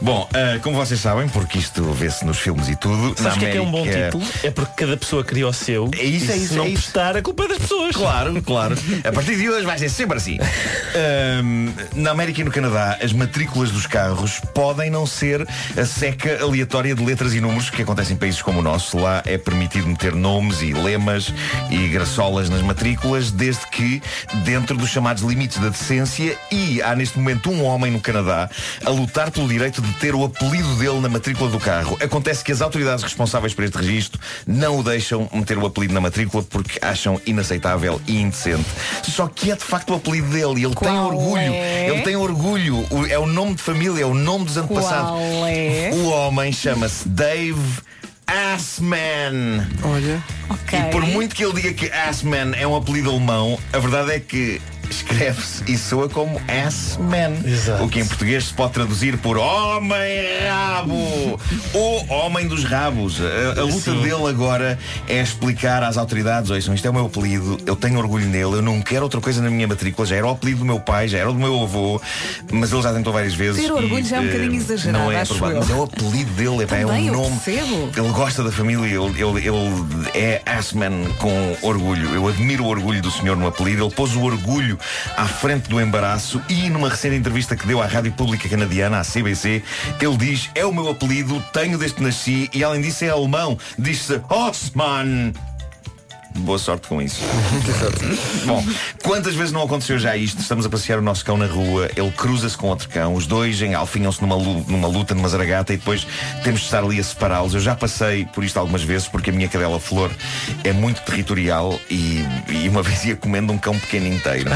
[0.00, 3.46] Bom, ah, como vocês sabem, porque isto vê-se nos filmes e tudo, Sabes o que
[3.46, 4.24] é, que é um bom América- título?
[4.42, 5.90] É porque cada pessoa cria o seu.
[5.98, 6.82] É isso, e é se isso, não é isso.
[6.82, 7.96] prestar, a culpa é das pessoas.
[7.96, 8.76] Claro, claro.
[9.04, 10.38] A partir de hoje vai ser sempre assim.
[10.94, 16.42] Ahm, na América e no Canadá, as matrículas dos carros podem não ser a seca
[16.42, 18.98] aleatória de letras e números que acontece em países como o nosso.
[18.98, 21.32] Lá é permitido meter nomes e lemas
[21.70, 24.02] e graçolas nas matrículas, desde que
[24.44, 26.36] dentro dos chamados limites da decência.
[26.50, 28.48] E há neste momento um homem no Canadá
[28.84, 31.96] a lutar pelo direito de ter o apelido dele na matrícula do carro.
[32.02, 36.00] Acontece que as autoridades responsáveis por este registro não o deixam meter o apelido na
[36.00, 38.66] matrícula porque acham inaceitável e indecente.
[39.04, 41.38] Só que é de facto o apelido dele e ele tem orgulho.
[41.38, 41.88] é?
[41.88, 42.86] Ele tem orgulho.
[43.08, 45.10] É o nome de família, é o nome dos antepassados.
[45.10, 45.90] Qual é?
[45.92, 47.60] O homem chama-se Dave
[48.26, 49.66] Assman.
[49.84, 50.22] Olha.
[50.50, 50.78] Ok.
[50.78, 54.20] E por muito que ele diga que Assman é um apelido alemão, a verdade é
[54.20, 54.60] que
[55.10, 57.36] escreve-se e soa como Assman.
[57.44, 57.84] Exato.
[57.84, 61.40] O que em português se pode traduzir por Homem Rabo.
[61.74, 63.20] o Homem dos Rabos.
[63.20, 64.02] A, a luta Sim.
[64.02, 64.78] dele agora
[65.08, 68.62] é explicar às autoridades: ouçam, isto é o meu apelido, eu tenho orgulho nele, eu
[68.62, 70.06] não quero outra coisa na minha matrícula.
[70.06, 72.00] Já era o apelido do meu pai, já era o do meu avô,
[72.52, 73.62] mas ele já tentou várias vezes.
[73.62, 75.74] Ter orgulho e, já é um eh, bocadinho exagerado, Não é acho aprovado, mas é
[75.74, 77.40] o apelido dele, é Também um eu nome.
[77.40, 77.90] percebo.
[77.96, 82.14] Ele gosta da família, ele, ele, ele é Assman com orgulho.
[82.14, 83.84] Eu admiro o orgulho do senhor no apelido.
[83.84, 84.78] Ele pôs o orgulho
[85.16, 89.04] à frente do embaraço e numa recente entrevista que deu à Rádio Pública Canadiana, à
[89.04, 89.62] CBC,
[90.00, 93.58] ele diz: É o meu apelido, tenho desde que nasci e além disso é alemão.
[93.78, 95.32] Diz-se Osman.
[96.38, 97.20] Boa sorte com isso.
[98.46, 98.64] Bom,
[99.02, 100.40] quantas vezes não aconteceu já isto?
[100.40, 103.60] Estamos a passear o nosso cão na rua, ele cruza-se com outro cão, os dois
[103.60, 106.06] engalfinham-se numa, numa luta, numa zaragata e depois
[106.44, 107.54] temos de estar ali a separá-los.
[107.54, 110.10] Eu já passei por isto algumas vezes porque a minha cadela Flor
[110.64, 114.50] é muito territorial e, e uma vez ia comendo um cão pequeno inteiro.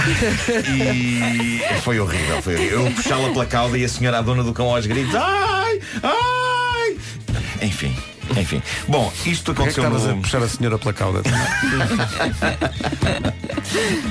[0.49, 2.87] E foi horrível, foi horrível.
[2.87, 5.81] Eu puxá-la pela cauda e a senhora, a dona do cão, aos gritos: Ai!
[6.03, 6.97] Ai!
[7.63, 7.95] Enfim.
[8.37, 10.23] Enfim, bom, isto Porquê é que aconteceu estavas a no...
[10.23, 11.23] puxar a senhora pela cauda?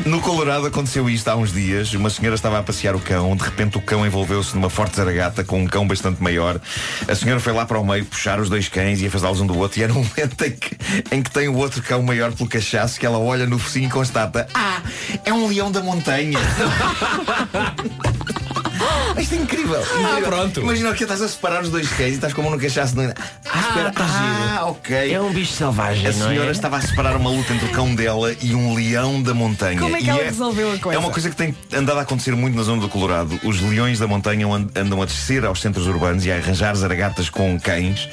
[0.06, 1.94] No Colorado aconteceu isto há uns dias.
[1.94, 3.36] Uma senhora estava a passear o cão.
[3.36, 6.60] De repente o cão envolveu-se numa forte zaragata com um cão bastante maior.
[7.08, 9.58] A senhora foi lá para o meio puxar os dois cães e afastá-los um do
[9.58, 9.80] outro.
[9.80, 10.78] E era um momento em que,
[11.12, 13.92] em que tem o outro cão maior pelo cachaço que ela olha no focinho e
[13.92, 14.82] constata: Ah,
[15.26, 16.40] é um leão da montanha.
[19.20, 19.82] Isto é incrível.
[19.82, 20.22] incrível.
[20.24, 20.62] pronto.
[20.62, 22.96] Imagina que estás a separar os dois cães e estás como no cachaço.
[22.96, 23.04] No...
[23.04, 23.94] Ah, espera.
[23.98, 25.14] Ah, ok.
[25.14, 26.30] É um bicho selvagem, A não é?
[26.30, 29.80] senhora estava a separar uma luta entre o cão dela e um leão da montanha.
[29.80, 30.98] Como é que E ela resolveu a coisa?
[30.98, 33.40] É uma coisa que tem andado a acontecer muito na zona do Colorado.
[33.44, 37.30] Os leões da montanha and- andam a descer aos centros urbanos e a arranjar zaragatas
[37.30, 38.08] com cães,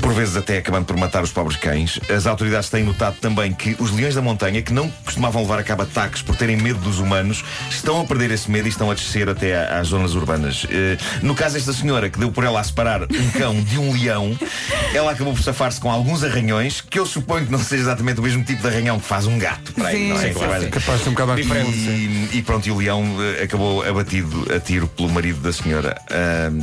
[0.00, 1.98] por vezes até acabando por matar os pobres cães.
[2.08, 5.62] As autoridades têm notado também que os leões da montanha, que não costumavam levar a
[5.64, 8.94] cabo ataques por terem medo dos humanos, estão a perder esse medo e estão a
[8.94, 10.66] descer até às zonas urbanas.
[10.70, 13.92] Eh, No caso desta senhora, que deu por ela a separar um cão de um
[13.92, 14.36] leão,
[14.94, 18.22] ela acabou por safar-se com alguns arranhões, que eu suponho que não seja exatamente o
[18.22, 19.72] mesmo tipo de arranhão que faz um gato.
[19.72, 20.20] Para aí, Sim, não é?
[20.60, 20.70] sim, sim.
[20.70, 21.70] Capaz de ser um bocado diferente.
[21.78, 23.04] e, e pronto, e o leão
[23.38, 25.96] eh, acabou abatido a tiro pelo marido da senhora.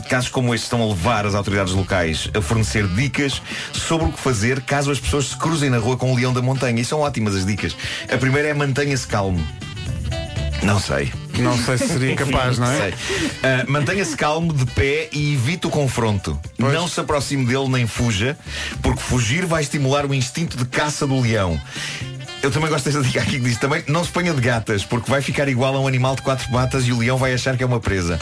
[0.09, 3.41] Casos como este estão a levar as autoridades locais a fornecer dicas
[3.73, 6.41] sobre o que fazer caso as pessoas se cruzem na rua com o leão da
[6.41, 6.81] montanha.
[6.81, 7.75] E são ótimas as dicas.
[8.11, 9.41] A primeira é mantenha-se calmo.
[10.63, 11.11] Não sei.
[11.43, 12.77] Não sei se seria capaz, não é?
[12.77, 12.93] Sei.
[13.43, 16.39] Ah, Mantenha-se calmo, de pé e evite o confronto.
[16.57, 18.37] Não se aproxime dele nem fuja,
[18.81, 21.59] porque fugir vai estimular o instinto de caça do leão.
[22.43, 25.09] Eu também gosto desta dica aqui que diz também não se ponha de gatas, porque
[25.11, 27.61] vai ficar igual a um animal de quatro patas e o leão vai achar que
[27.63, 28.17] é uma presa.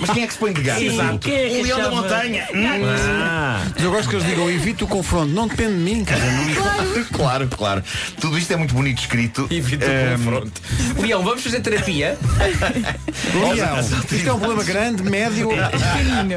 [0.00, 0.82] Mas quem é que se põe de gatas?
[0.82, 2.48] Sim, quem é que o leão da achava- montanha.
[2.54, 5.32] Ah, Mas eu gosto que eles digam evite o confronto.
[5.32, 6.20] Não depende de mim, cara.
[6.20, 7.04] Não...
[7.14, 7.82] Claro, claro.
[8.20, 9.46] Tudo isto é muito bonito escrito.
[9.50, 10.62] Evita Ahm, o confronto.
[11.00, 12.18] Leão, vamos fazer terapia?
[13.54, 13.80] Leão,
[14.12, 15.48] isto é um problema grande, médio,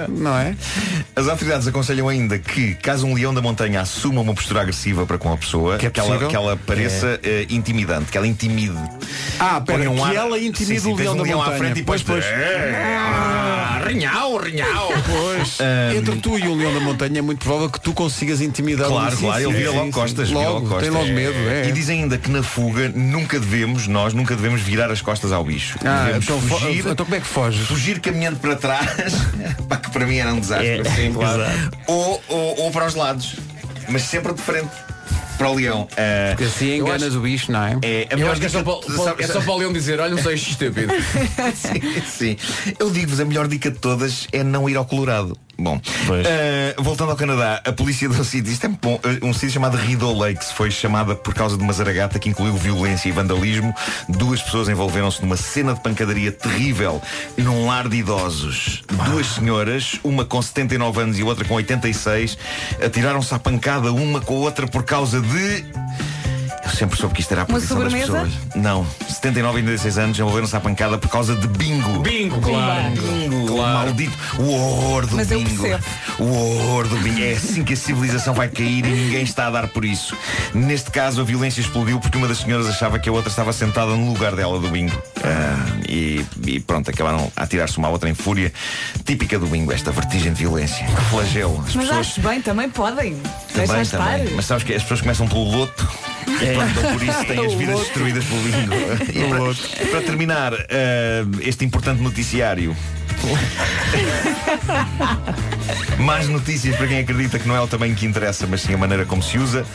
[0.10, 0.56] não é?
[1.16, 5.18] As autoridades aconselham ainda que, caso um leão da montanha assuma uma postura agressiva para
[5.18, 6.28] com a pessoa, Que é ela, possível?
[6.30, 8.78] que ela pareça eh, intimidante, que ela intimide.
[9.40, 11.46] Ah, pera, um que ar- ela intimida Sim, sim, o leão um da leão à
[11.46, 11.60] montanha.
[11.60, 12.36] frente e Pois, depois- pois.
[12.36, 14.90] Ah, Rinhau, rinhau.
[15.06, 15.58] Pois,
[15.96, 18.92] entre tu e o leão da montanha é muito provável que tu consigas intimidá-lo.
[18.92, 19.92] Claro, Sim, claro, sim, ele vira logo sim.
[19.92, 20.30] costas.
[20.30, 20.82] Logo, logo costas.
[20.84, 21.70] tem logo medo, é.
[21.70, 25.44] E diz ainda que na fuga nunca devemos, nós nunca devemos virar as costas ao
[25.44, 25.78] bicho.
[25.86, 27.68] Ah, devemos então, fugir, então como é que foges?
[27.68, 29.14] fugir caminhando para trás,
[29.70, 30.82] pá, que para mim era um desastre.
[30.82, 31.44] É, sim, claro.
[31.88, 33.36] ou, ou, ou para os lados,
[33.88, 34.70] mas sempre de frente
[35.38, 35.88] para o leão.
[35.98, 37.78] Ah, Porque assim enganas o bicho, não é?
[37.82, 39.52] é, a Eu melhor acho que é só, dica- para, para- sabe- é só para
[39.52, 40.94] o Leão dizer, olha, não sei estúpido.
[41.56, 42.74] sim, sim.
[42.80, 45.38] Eu digo-vos, a melhor dica de todas é não ir ao Colorado.
[45.60, 45.82] Bom,
[46.24, 49.52] eh, voltando ao Canadá, a polícia do sítio, isto é muito bom, eh, um sítio
[49.52, 53.74] chamado Rideau Lakes foi chamada por causa de uma zaragata que incluiu violência e vandalismo.
[54.08, 57.02] Duas pessoas envolveram-se numa cena de pancadaria terrível
[57.38, 58.84] num lar de idosos.
[59.06, 62.38] Duas senhoras, uma com 79 anos e outra com 86,
[62.84, 65.66] atiraram-se à pancada uma com a outra por causa de.
[66.68, 68.30] Eu sempre soube que isto era a posição das pessoas.
[68.56, 72.00] Não, 79 e 86 anos envolveram-se à pancada por causa de bingo.
[72.00, 72.92] Bingo, claro.
[72.92, 75.62] Bingo, o maldito, o horror do Mas eu bingo.
[75.64, 75.84] percebo.
[76.20, 77.22] O horror do bingo.
[77.22, 80.16] É assim que a civilização vai cair e ninguém está a dar por isso.
[80.54, 83.92] Neste caso, a violência explodiu porque uma das senhoras achava que a outra estava sentada
[83.96, 85.02] no lugar dela do bingo.
[85.24, 88.52] Ah, e, e pronto, acabaram a atirar-se uma à outra em fúria.
[89.06, 90.86] Típica do bingo, esta vertigem de violência.
[90.86, 91.64] Que flagelo.
[91.66, 93.16] As Mas pessoas acho bem, também podem.
[93.54, 94.34] Também, também.
[94.36, 95.88] Mas sabes que as pessoas começam pelo loto.
[96.28, 98.74] Pronto, então por isso têm as vidas destruídas pelo bingo.
[99.14, 99.54] E para,
[99.92, 102.76] para terminar eh, este importante noticiário.
[106.00, 108.78] Mais notícias para quem acredita que não é o tamanho que interessa, mas sim a
[108.78, 109.66] maneira como se usa.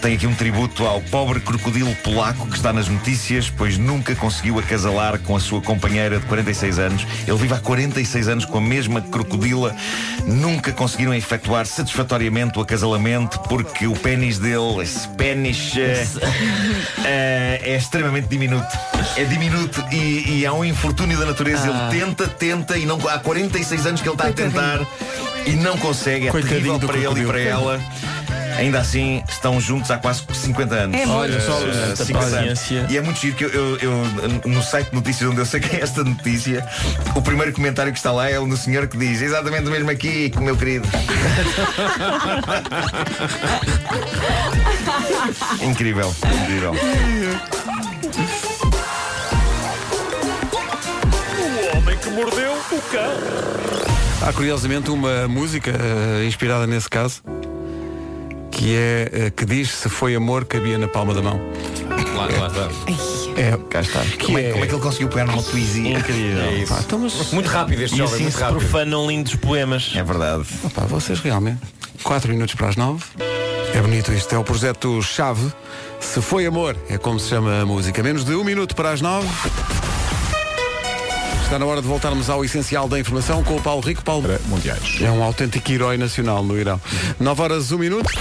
[0.00, 4.58] Tem aqui um tributo ao pobre crocodilo polaco que está nas notícias, pois nunca conseguiu
[4.58, 7.06] acasalar com a sua companheira de 46 anos.
[7.26, 9.74] Ele vive há 46 anos com a mesma crocodila.
[10.24, 16.06] Nunca conseguiram efetuar satisfatoriamente o acasalamento porque o pênis dele, esse pênis, eh,
[17.64, 18.78] é extremamente diminuto.
[19.16, 21.70] É diminuto e, e há um infortúnio da natureza.
[21.72, 21.90] Ah.
[21.90, 24.80] Ele tenta, tenta e não, há 46 anos que ele está a tentar
[25.44, 26.28] e não consegue.
[26.28, 27.80] É Coitadinho terrível para ele e para ela.
[28.58, 31.00] Ainda assim, estão juntos há quase 50 anos.
[31.00, 31.06] É.
[31.06, 32.58] Olha só, tanta 50 anos.
[32.58, 32.86] paciência.
[32.90, 33.92] E é muito giro que eu, eu- eu,
[34.46, 36.66] no site de notícias onde eu saquei esta notícia,
[37.14, 39.88] o primeiro comentário que está lá é o do senhor que diz exatamente o mesmo
[39.90, 40.88] aqui, meu querido.
[45.62, 46.72] incrível, incrível.
[51.38, 54.28] O homem que mordeu o cão.
[54.28, 57.22] Há curiosamente uma música eh, inspirada nesse caso
[58.58, 61.40] que é eh, que diz se foi amor cabia na palma da mão.
[62.12, 62.74] Claro, claro, claro.
[63.36, 64.00] É, Cá está.
[64.24, 65.96] Como é, como é que ele conseguiu pegar numa poesia?
[65.96, 66.42] Incrível.
[66.42, 66.74] É isso.
[66.74, 68.58] pá, então, mas, Muito rápido este E jovem, assim muito se rápido.
[68.58, 69.92] profanam lindos poemas.
[69.94, 70.44] É verdade.
[70.74, 71.60] pá, vocês realmente
[72.02, 73.04] 4 minutos para as 9
[73.74, 75.52] É bonito isto, é o projeto Chave
[76.00, 79.00] Se foi amor, é como se chama a música Menos de um minuto para as
[79.00, 79.26] 9
[81.48, 84.04] Está na hora de voltarmos ao essencial da informação com o Paulo Rico.
[84.04, 85.00] Paulo Mundiais.
[85.00, 86.78] é um autêntico herói nacional no Irão.
[87.18, 88.12] 9 horas, 1 minuto.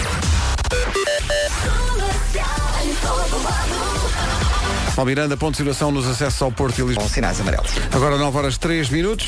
[4.96, 7.04] Paulo Miranda, ponto de situação nos acessos ao Porto e Lisboa.
[7.04, 7.70] Com sinais amarelos.
[7.92, 9.28] Agora 9 horas 3 minutos.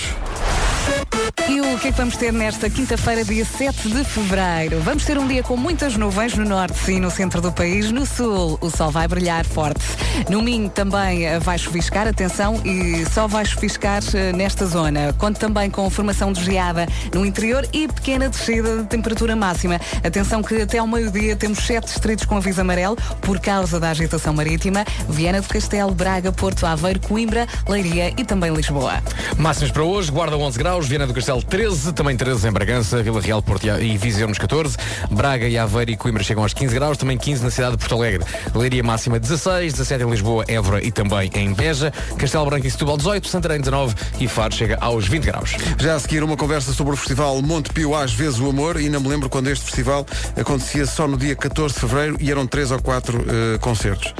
[1.89, 4.79] Que vamos ter nesta quinta-feira, dia 7 de fevereiro?
[4.81, 7.91] Vamos ter um dia com muitas nuvens no norte e no centro do país.
[7.91, 9.81] No sul, o sol vai brilhar forte.
[10.29, 15.13] No Minho também eh, vai chuviscar, atenção, e só vai chuviscar eh, nesta zona.
[15.17, 19.81] Conto também com formação de geada no interior e pequena descida de temperatura máxima.
[20.03, 24.31] Atenção que até ao meio-dia temos sete distritos com aviso amarelo por causa da agitação
[24.31, 24.85] marítima.
[25.09, 29.01] Viana do Castelo, Braga, Porto Aveiro, Coimbra, Leiria e também Lisboa.
[29.37, 33.21] Máximas para hoje, Guarda 11 graus, Viana do Castelo 13, também 13 em Bragança, Vila
[33.21, 34.75] Real, Porto e Viseu nos 14,
[35.09, 37.95] Braga e Aveiro e Coimbra chegam aos 15 graus, também 15 na cidade de Porto
[37.95, 38.25] Alegre.
[38.53, 42.97] Leiria máxima 16, 17 em Lisboa, Évora e também em Beja, Castelo Branco e Setúbal
[42.97, 45.55] 18, Santarém 19 e Faro chega aos 20 graus.
[45.79, 48.85] Já a seguir uma conversa sobre o festival Monte Pio Às vezes o Amor e
[48.85, 50.05] ainda me lembro quando este festival
[50.39, 54.13] acontecia só no dia 14 de Fevereiro e eram três ou quatro eh, concertos.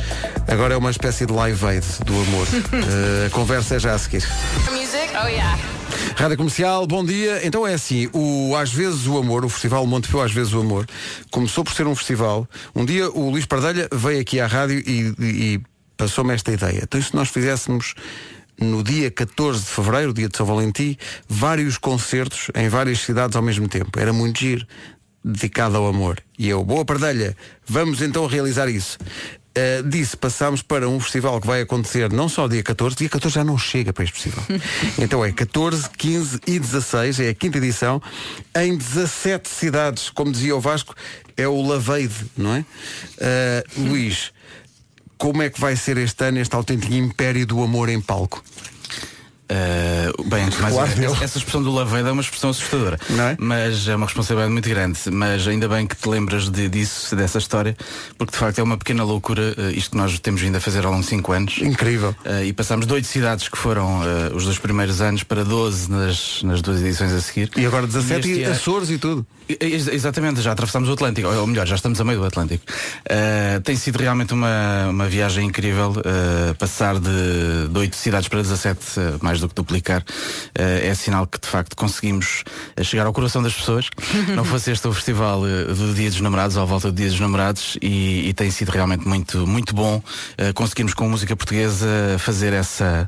[0.48, 2.48] Agora é uma espécie de live aid do amor.
[2.90, 4.24] Eh, a conversa é já a seguir.
[4.72, 5.10] Music?
[5.22, 5.79] Oh yeah.
[6.16, 7.46] Rádio Comercial, bom dia.
[7.46, 10.60] Então é assim, o Às vezes o Amor, o Festival Monte Pio Às vezes o
[10.60, 10.86] Amor,
[11.32, 12.48] começou por ser um festival.
[12.76, 15.62] Um dia o Luís Pardelha veio aqui à rádio e, e
[15.98, 16.82] passou-me esta ideia.
[16.84, 17.94] Então e se nós fizéssemos
[18.60, 23.42] no dia 14 de Fevereiro, dia de São Valentim, vários concertos em várias cidades ao
[23.42, 23.98] mesmo tempo.
[23.98, 24.66] Era muito giro,
[25.24, 26.20] dedicado ao amor.
[26.38, 27.36] E eu, boa Pardelha,
[27.66, 28.98] vamos então realizar isso.
[29.60, 33.36] Uh, disse, passámos para um festival que vai acontecer não só dia 14, dia 14
[33.36, 34.46] já não chega para este festival.
[34.98, 38.02] então é 14, 15 e 16, é a quinta edição,
[38.56, 40.96] em 17 cidades, como dizia o Vasco,
[41.36, 42.60] é o Laveide, não é?
[42.60, 44.32] Uh, Luís,
[45.18, 48.44] como é que vai ser este ano este autêntico império do amor em palco?
[49.52, 50.92] Uh, bem, antes mais, Claro,
[51.24, 53.00] essa, expressão do Laveida é uma expressão assustadora.
[53.40, 55.00] Mas é uma responsabilidade muito grande.
[55.12, 57.76] Mas ainda bem que te lembras de- disso, dessa história,
[58.18, 60.86] porque de facto é uma pequena loucura uh, isto que nós temos vindo a fazer
[60.86, 61.58] ao longo de 5 anos.
[61.60, 62.16] Incrível.
[62.26, 64.02] Uh, e passámos de 8 cidades que foram
[64.36, 67.50] os dois primeiros anos para 12 nas, nas duas edições a seguir.
[67.58, 69.26] E agora 17 este e ano- Açores e tudo.
[69.48, 72.64] Ex- Exatamente, já atravessámos o Atlântico, ou melhor, já estamos a meio do Atlântico.
[73.64, 75.96] Tem sido realmente uma, uma viagem incrível
[76.58, 80.04] passar de, de 8 cidades para 17, uh, mais mais do que duplicar,
[80.56, 82.44] eh, é sinal que de facto conseguimos
[82.76, 83.90] eh, chegar ao coração das pessoas.
[84.36, 87.20] Não fosse este o festival eh, do Dia dos Namorados, à volta do Dia dos
[87.20, 90.02] Namorados, e, e tem sido realmente muito, muito bom
[90.56, 91.88] conseguirmos com a música portuguesa
[92.20, 93.08] fazer essa.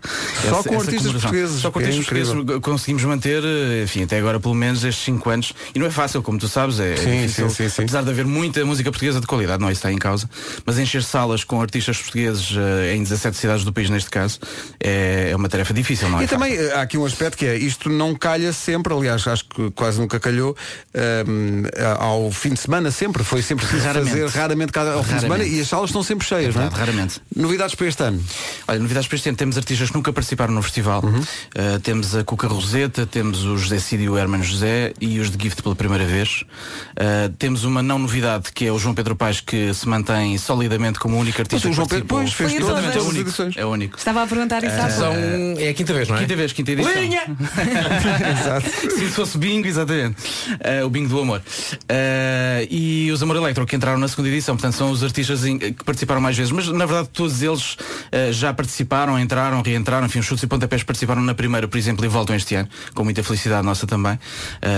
[0.50, 2.34] Só essa- com essa artistas portugueses, Só com é artistas incrível.
[2.36, 3.44] portugueses conseguimos manter,
[3.84, 5.54] enfim, até agora pelo menos estes 5 anos.
[5.76, 8.10] E não é fácil, como tu sabes, é, é Sim, difícil, sim, sim, apesar de
[8.10, 10.30] haver muita música portuguesa de qualidade, não é isso está em causa,
[10.66, 12.52] mas encher salas com artistas portugueses
[12.94, 14.40] em 17 cidades do país, neste caso,
[14.80, 16.21] é, é uma tarefa difícil, não é?
[16.24, 19.46] E também eh, há aqui um aspecto que é isto não calha sempre, aliás, acho
[19.46, 20.56] que quase nunca calhou
[20.94, 21.64] ehm,
[22.00, 24.10] ao fim de semana sempre, foi sempre Raramente.
[24.10, 26.70] fazer raramente cada ao fim de semana e as salas estão sempre cheias, não é?
[26.70, 27.22] Verdade, raramente.
[27.36, 28.24] Novidades para este ano?
[28.68, 29.38] Olha, novidades para este ano.
[29.38, 31.04] Temos artistas que nunca participaram no festival.
[31.04, 31.20] Uhum.
[31.20, 35.32] Uh, temos a Cuca Roseta, temos o José Cid e o Hermano José e os
[35.32, 36.44] de Gift pela primeira vez.
[36.92, 41.00] Uh, temos uma não novidade que é o João Pedro Paes que se mantém solidamente
[41.00, 43.20] como o único artista Mas o João Pedro, pois, fez todas, é as único.
[43.22, 43.58] edições.
[43.58, 43.98] É único.
[43.98, 44.92] Estava a perguntar isso há pouco.
[44.92, 45.14] São,
[45.58, 46.22] é a quinta vez, não é?
[46.22, 46.94] Quinta vez, quinta edição.
[46.94, 47.22] Linha!
[48.32, 48.70] Exato.
[48.70, 50.16] Se isso fosse bingo, exatamente.
[50.60, 51.42] Eh, o bingo do amor.
[51.88, 55.84] Eh, e os Amor Electro que entraram na segunda edição, portanto são os artistas que
[55.84, 57.78] participaram mais vezes, mas na verdade todos eles
[58.12, 62.06] eh, já participaram, entraram, reentraram, enfim, os chutes e pontapés participaram na primeira, por exemplo,
[62.06, 64.20] e voltam este ano, com muita felicidade nossa também.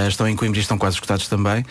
[0.07, 1.65] Estão em Coimbra e estão quase escutados também.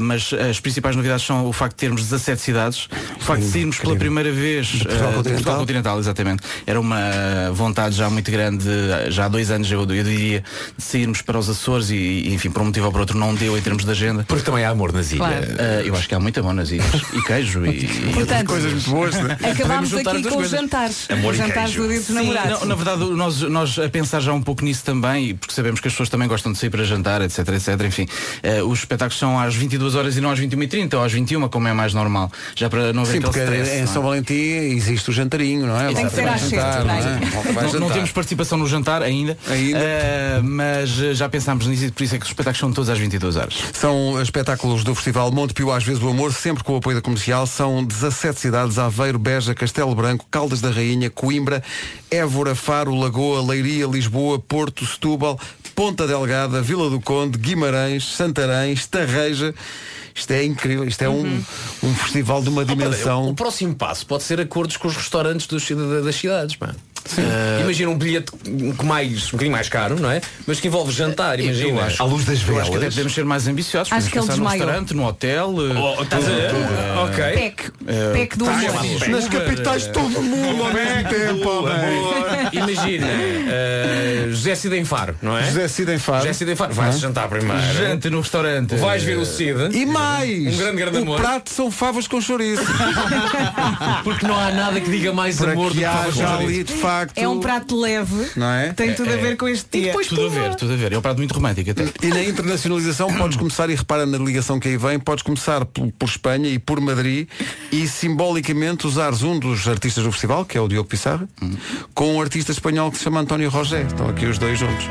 [0.00, 3.78] Mas as principais novidades são o facto de termos 17 cidades, o facto de sairmos
[3.78, 5.22] pela primeira vez Portugal continental.
[5.22, 6.42] Portugal continental, exatamente.
[6.66, 8.68] Era uma vontade já muito grande,
[9.10, 10.42] já há dois anos eu, eu diria,
[10.76, 13.34] de sairmos para os Açores e, e, enfim, por um motivo ou por outro não
[13.34, 14.24] deu em termos de agenda.
[14.26, 15.26] Porque também há amor nas ilhas.
[15.26, 15.46] Claro.
[15.58, 16.86] Eh, eu acho que há muito amor nas ilhas.
[17.12, 19.34] E queijo e, e Portanto, Coisas muito boas, não é?
[19.36, 21.06] Podemos Acabámos juntar aqui com os jantares.
[21.10, 22.60] Amor os e jantares do Dia dos Namorados.
[22.60, 25.88] não, na verdade, nós, nós a pensar já um pouco nisso também, porque sabemos que
[25.88, 28.06] as pessoas também gostam de sair para jantar, etc, etc, enfim.
[28.42, 31.68] eh, os espetáculos são às 22 horas e não às 21h30 ou às 21 como
[31.68, 32.30] é mais normal.
[32.54, 33.86] Já para não haver Sim, porque stress, em não é?
[33.86, 35.92] São Valentim existe o jantarinho, não é?
[35.92, 37.80] Tem que ser às jantar, sete, não é?
[37.80, 37.92] não é?
[37.92, 39.78] Temos participação no jantar ainda, Ainda.
[39.78, 42.90] Eh, mas eh, já pensámos nisso e por isso é que os espetáculos são todos
[42.90, 43.54] às 22 horas.
[43.72, 47.02] São espetáculos do Festival Monte Pio Às vezes do Amor, sempre com o apoio da
[47.02, 47.46] comercial.
[47.46, 51.62] São 17 cidades, Aveiro, Beja, Castelo Branco, Caldas da Rainha, Coimbra,
[52.10, 55.38] Évora, Faro, Lagoa, Leiria, Lisboa, Porto, Setúbal,
[55.74, 59.54] Ponta Delgada, Vila do Conde, Guimarães, Santarém, Estarreja.
[60.14, 61.42] Isto é incrível, isto é um,
[61.82, 63.34] um festival de uma O dimensão.
[63.34, 66.74] próximo passo pode ser acordos com os restaurantes dos, da- das cidades, pá.
[67.18, 68.32] Eh, imagina um bilhete
[68.76, 70.20] com mais, um bocadinho mais caro, não é?
[70.46, 71.88] Mas que envolve jantar, imagina.
[71.98, 72.94] À luz das Eu acho que até velas.
[72.94, 73.92] podemos ser mais ambiciosos.
[73.92, 74.58] Acho podemos que ele desmaiou.
[74.66, 75.54] restaurante, no hotel.
[75.58, 76.50] eh, Oh, estás a ver?
[77.04, 77.24] ok.
[77.34, 77.70] PEC.
[78.12, 79.08] PEC do amor.
[79.08, 81.64] Nas capitais de todo o mundo ao mesmo tempo.
[82.52, 85.44] Imagina, eh, José Cid em Faro, não é?
[85.44, 86.18] José Cid em Faro.
[86.20, 86.72] José Cid em Faro.
[86.74, 87.60] Vais jantar primeiro.
[87.74, 88.74] Janta no restaurante.
[88.76, 89.52] Vais ver o Cid.
[89.76, 90.54] E mais!
[90.54, 91.20] Um grande, grande o amor.
[91.20, 92.62] prato são favas com chouriço.
[94.04, 96.72] Porque não há nada que diga mais Para amor do que que favas com chouriço.
[96.92, 97.18] Facto.
[97.18, 98.30] É um prato leve.
[98.36, 98.72] Não é?
[98.72, 99.92] Tem tudo a ver com este dia.
[99.92, 100.92] Tudo a ver, tudo a ver.
[100.92, 101.84] É um prato muito romântico até.
[102.02, 105.90] E na internacionalização podes começar, e repara na ligação que aí vem, podes começar por,
[105.92, 107.28] por Espanha e por Madrid
[107.70, 111.28] e simbolicamente usares um dos artistas do festival, que é o Diogo Pissarra,
[111.94, 113.82] com um artista espanhol que se chama António Rogé.
[113.82, 114.86] Estão aqui os dois juntos.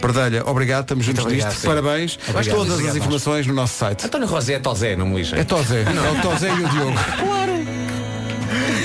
[0.00, 1.60] Perdelha, obrigado, estamos juntos obrigado, nisto.
[1.60, 1.66] sim.
[1.66, 2.18] Parabéns.
[2.28, 4.06] Obrigado, Todas obrigado, as informações no nosso site.
[4.06, 5.38] António Rosé é Tozé, não me lixem.
[5.38, 6.98] É Tozé, é o Tozé e o Diogo.
[7.18, 7.87] Claro.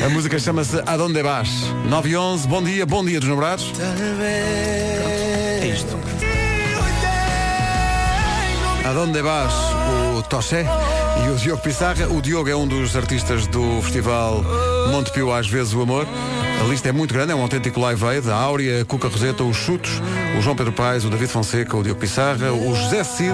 [0.03, 1.47] A música chama-se Adonde Vas.
[1.87, 3.71] 9 e 11, bom dia, bom dia dos namorados.
[5.61, 5.97] É isto.
[8.85, 9.53] Adonde Vas,
[10.17, 10.65] o Toché
[11.25, 12.07] e o Diogo Pissarra.
[12.07, 14.43] O Diogo é um dos artistas do festival
[14.91, 16.07] Monte Pio Às vezes o Amor.
[16.61, 18.29] A lista é muito grande, é um autêntico live aid.
[18.29, 20.01] A Áurea, a Cuca Roseta, os Chutos,
[20.37, 23.33] o João Pedro Paes, o David Fonseca, o Diogo Pissarra, o José Cid,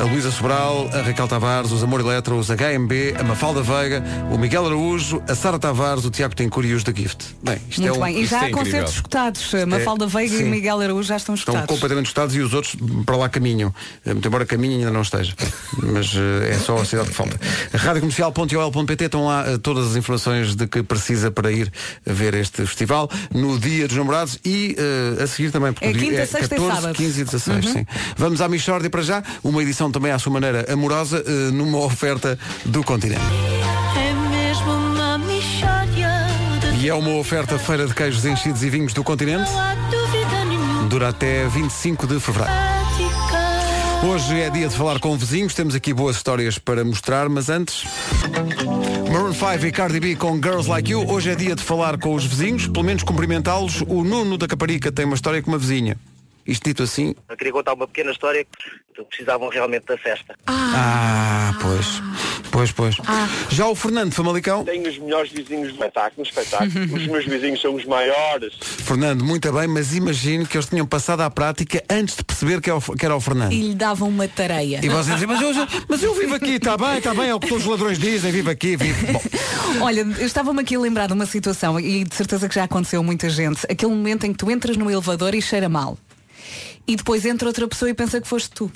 [0.00, 4.02] a Luísa Sobral, a Raquel Tavares, os Amor Eletro, os HMB, a Mafalda Veiga,
[4.32, 7.36] o Miguel Araújo, a Sara Tavares, o Tiago Tencour e os da Gift.
[7.44, 8.04] Bem, isto Muito é um...
[8.04, 8.20] bem.
[8.22, 9.52] E já há concertos escutados.
[9.68, 10.44] Mafalda Veiga e sim.
[10.44, 11.74] Miguel Araújo já estão Estão escutados.
[11.76, 12.76] completamente escutados e os outros
[13.06, 13.72] para lá caminham.
[14.04, 15.32] Eh, Muito embora caminhem ainda não esteja.
[15.94, 17.38] Mas eh, é só a cidade que falta.
[17.72, 21.72] Radiocomercial.ol.pt estão lá eh, todas as informações de que precisa para ir
[22.04, 25.72] ver este festival no dia dos namorados e eh, a seguir também.
[25.72, 26.94] Porque É o dia quinta, e 14, sábado.
[26.94, 27.66] 15 e 16.
[27.66, 27.72] Uhum.
[27.72, 27.86] Sim.
[28.16, 29.22] Vamos à Michórdia para já.
[29.44, 31.22] Uma edição também à sua maneira amorosa
[31.52, 33.20] numa oferta do continente.
[33.96, 36.10] É mesmo uma mixória
[36.76, 39.48] de E é uma oferta feira de queijos enchidos e vinhos do continente.
[39.48, 40.88] não há dúvida nenhuma.
[40.88, 42.83] Dura até 25 de fevereiro.
[44.06, 47.84] Hoje é dia de falar com vizinhos, temos aqui boas histórias para mostrar, mas antes.
[49.10, 51.08] Maroon 5 e Cardi B com Girls Like You.
[51.08, 53.80] Hoje é dia de falar com os vizinhos, pelo menos cumprimentá-los.
[53.88, 55.96] O Nuno da Caparica tem uma história com uma vizinha.
[56.46, 57.14] Isto dito assim.
[57.28, 60.36] Eu queria contar uma pequena história que precisavam realmente da festa.
[60.46, 62.02] Ah, pois.
[62.50, 62.96] Pois, pois.
[63.06, 63.28] Ah.
[63.50, 64.64] Já o Fernando Famalicão.
[64.64, 66.84] Tenho os melhores vizinhos do espetáculo, no espetáculo.
[66.94, 68.54] os meus vizinhos são os maiores.
[68.60, 72.70] Fernando, muito bem, mas imagino que eles tinham passado à prática antes de perceber que
[72.70, 73.52] era o, que era o Fernando.
[73.52, 74.80] E lhe davam uma tareia.
[74.82, 75.52] E vocês dizem, mas eu,
[75.88, 78.30] mas eu vivo aqui, está bem, está bem, é o que todos os ladrões dizem,
[78.30, 79.12] vivo aqui, vivo.
[79.12, 79.20] Bom,
[79.80, 83.00] Olha, eu estava-me aqui a lembrar de uma situação e de certeza que já aconteceu
[83.00, 83.66] a muita gente.
[83.68, 85.98] Aquele momento em que tu entras no elevador e cheira mal.
[86.86, 88.70] E depois entra outra pessoa e pensa que foste tu.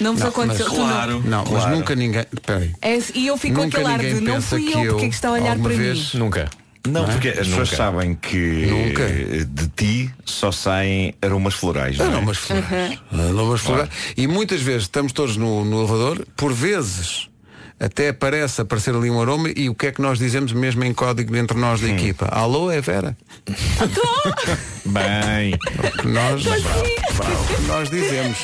[0.00, 0.66] Não vos não, aconteceu?
[0.74, 1.44] mas, Tu não.
[1.46, 2.24] mas nunca ninguém.
[2.44, 2.74] Peraí.
[2.82, 5.06] É, e eu fico com Nunca aquele ar de não fui que eu, eu, porque
[5.06, 6.20] é que está a olhar para vez- mim?
[6.20, 6.50] Nunca.
[6.86, 7.12] Não, Não é?
[7.12, 7.76] porque as pessoas Nunca.
[7.76, 9.02] sabem que Nunca.
[9.02, 11.98] eh, de ti só saem aromas florais.
[11.98, 12.08] não é?
[12.08, 12.98] Aromas florais.
[13.12, 13.90] Aromas florais.
[14.16, 17.28] E muitas vezes estamos todos no, no elevador, por vezes
[17.80, 20.92] até parece aparecer ali um aroma e o que é que nós dizemos mesmo em
[20.92, 22.26] código entre nós da equipa?
[22.26, 23.16] Alô, é Vera?
[24.84, 25.58] Bem.
[26.04, 28.38] Nós, o que nós dizemos.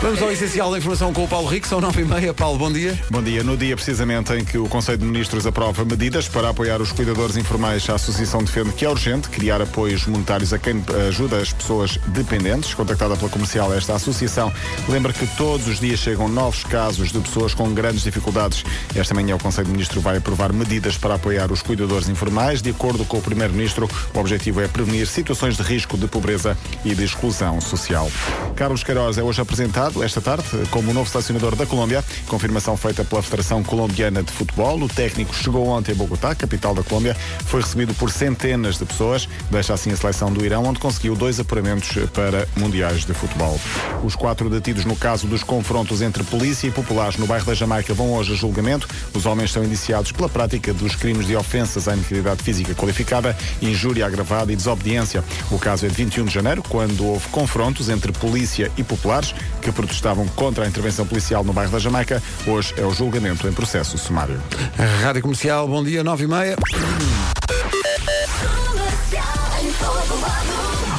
[0.00, 2.34] Vamos ao essencial da informação com o Paulo Rico, são nove e meia.
[2.34, 2.98] Paulo, bom dia.
[3.10, 3.42] Bom dia.
[3.42, 7.36] No dia precisamente em que o Conselho de Ministros aprova medidas para apoiar os cuidadores
[7.36, 11.98] informais, a Associação defende que é urgente criar apoios monetários a quem ajuda as pessoas
[12.08, 12.74] dependentes.
[12.74, 14.52] Contactada pela comercial, esta associação
[14.88, 18.35] lembra que todos os dias chegam novos casos de pessoas com grandes dificuldades.
[18.94, 22.60] Esta manhã o Conselho de Ministros vai aprovar medidas para apoiar os cuidadores informais.
[22.60, 26.94] De acordo com o Primeiro-Ministro, o objetivo é prevenir situações de risco de pobreza e
[26.94, 28.10] de exclusão social.
[28.54, 32.04] Carlos Queiroz é hoje apresentado, esta tarde, como novo selecionador da Colômbia.
[32.26, 34.82] Confirmação feita pela Federação Colombiana de Futebol.
[34.82, 37.16] O técnico chegou ontem a Bogotá, capital da Colômbia.
[37.46, 39.28] Foi recebido por centenas de pessoas.
[39.50, 43.58] Deixa assim a seleção do Irão, onde conseguiu dois apuramentos para mundiais de futebol.
[44.04, 47.94] Os quatro detidos no caso dos confrontos entre polícia e populares no bairro da Jamaica
[47.94, 48.88] vão hoje a julgamento.
[49.14, 54.06] Os homens são indiciados pela prática dos crimes de ofensas à integridade física qualificada, injúria
[54.06, 55.24] agravada e desobediência.
[55.50, 59.72] O caso é de 21 de janeiro, quando houve confrontos entre polícia e populares que
[59.72, 62.22] protestavam contra a intervenção policial no bairro da Jamaica.
[62.46, 64.40] Hoje é o julgamento em processo sumário.
[65.02, 66.56] Rádio Comercial, bom dia, nove e meia.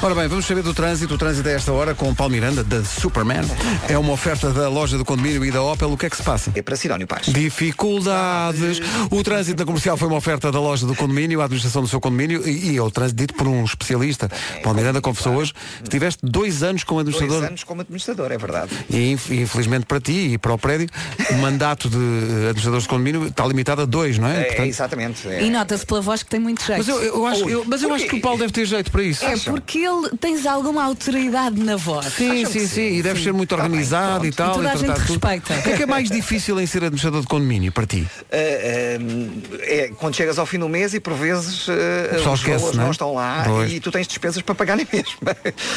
[0.01, 1.15] Ora bem, vamos saber do trânsito.
[1.15, 3.41] O trânsito a esta hora com o Paulo Miranda, da Superman.
[3.89, 5.91] É uma oferta da loja do condomínio e da Opel.
[5.91, 6.51] O que é que se passa?
[6.55, 7.25] É para Sidónio Paz.
[7.27, 8.79] Dificuldades.
[9.09, 11.99] O trânsito na comercial foi uma oferta da loja do condomínio, a administração do seu
[11.99, 14.29] condomínio e, e é o trânsito dito por um especialista.
[14.63, 17.47] Paulo Miranda confessou hoje que tiveste dois anos como Dois administrador.
[17.49, 18.71] anos como administrador, é verdade.
[18.89, 20.87] E inf- infelizmente para ti e para o prédio,
[21.31, 24.41] o mandato de administradores de condomínio está limitado a dois, não é?
[24.41, 25.27] É, Portanto, exatamente.
[25.27, 25.43] é.
[25.43, 26.77] E nota-se pela voz que tem muito jeito.
[26.77, 29.01] mas eu, eu acho, eu- mas eu acho que o Paulo deve ter jeito para
[29.03, 29.25] isso.
[29.25, 32.05] É porque ele tens alguma autoridade na voz.
[32.13, 34.51] Sim, sim, sim, e deve ser muito organizado e tal.
[34.51, 34.99] E toda a gente tudo.
[35.21, 35.53] respeita.
[35.53, 38.07] O que é que é mais difícil em ser administrador de condomínio para ti?
[38.31, 41.71] Uh, um, é quando chegas ao fim do mês e por vezes uh,
[42.11, 42.85] pessoal os esquece, valores não é?
[42.85, 43.71] não estão lá Pois.
[43.71, 45.17] e tu tens despesas para pagar nem mesmo.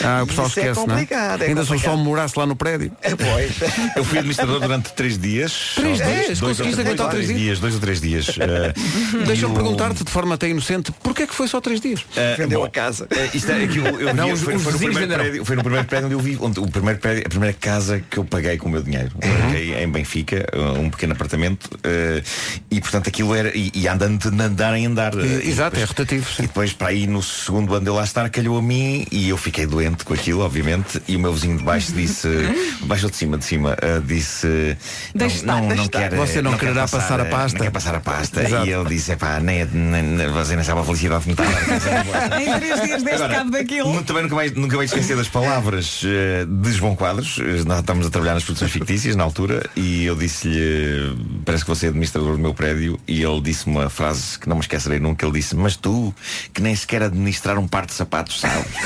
[0.05, 0.99] Ah, o pessoal Isso esquece, é não é?
[1.01, 1.43] complicado.
[1.43, 1.95] É Ainda se o complicado.
[1.95, 2.93] sol morasse lá no prédio.
[3.03, 3.53] É, pois.
[3.97, 5.73] Eu fui administrador durante três dias.
[5.75, 6.17] Três Só dias?
[6.27, 7.41] Dois, dois, ou Conseguiste três, aguentar três três dias?
[7.41, 7.61] dias?
[7.61, 8.29] Dois ou três dias.
[8.39, 8.73] Eh,
[9.27, 12.05] Deixa-me o- perguntar-te de forma até inocente, porquê é que foi só três dias?
[12.17, 13.07] Eh, Vendeu bom, a casa.
[13.11, 15.57] eh, isto é aquilo, eu Não, vi- os- foi, os foi no primeiro prédio, foi
[15.57, 18.25] no primeiro prédio onde eu vi onde, o primeiro prédio, a primeira casa que eu
[18.25, 19.11] paguei com o meu dinheiro.
[19.23, 19.31] Uhum.
[19.43, 20.47] paguei em Benfica,
[20.79, 22.23] um pequeno apartamento, eh,
[22.71, 23.57] e portanto aquilo era.
[23.57, 25.15] E, e andando de andar em andar.
[25.15, 26.27] e Exato, é depois- rotativo.
[26.39, 29.29] E depois para aí no segundo ano de eu lá estar calhou a mim e
[29.29, 32.29] eu fiquei doente com aquilo, obviamente, e o meu vizinho de baixo disse,
[32.85, 34.77] baixo de cima, de cima, eh, disse
[35.15, 37.59] Deixa não, estar, não, não quer, Você não quer quererá passar a pasta.
[37.59, 38.43] Não quer passar a pasta.
[38.43, 38.67] Exato.
[38.67, 41.45] E ele disse, pá, nem, nem, nem, você nem sabe a felicidade que me está
[41.45, 42.41] a dar.
[42.41, 43.90] em três dias deste Agora, cabo daquilo.
[43.93, 47.39] Nu- Também nunca vais, nunca vais esquecer das palavras eh, de João Quadros.
[47.41, 51.71] Eh, Nós estávamos a trabalhar nas produções fictícias na altura e eu disse-lhe, parece que
[51.71, 54.99] você é administrador do meu prédio, e ele disse uma frase que não me esquecerei
[54.99, 55.25] nunca.
[55.27, 56.15] Ele disse, mas tu,
[56.53, 58.67] que nem sequer administrar um par de sapatos sabes.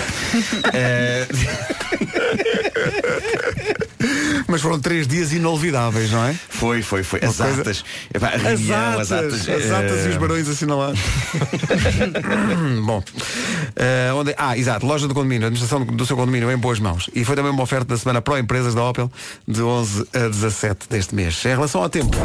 [0.74, 1.26] Eh,
[4.54, 6.32] Mas foram três dias inolvidáveis, não é?
[6.48, 7.18] foi, foi, foi.
[7.24, 7.84] As coisa- atas.
[8.14, 9.48] Epá, a reunião, as atas.
[9.48, 11.00] as atas e os eh, barões assinalados.
[12.86, 13.02] Bom,
[13.74, 17.10] eh, onde- ah, exato, loja do condomínio, administração do seu condomínio em boas mãos.
[17.12, 19.10] E foi também uma oferta da semana Pro Empresas da Opel
[19.48, 21.44] de 11 a 17 deste mês.
[21.44, 22.16] Em relação ao tempo,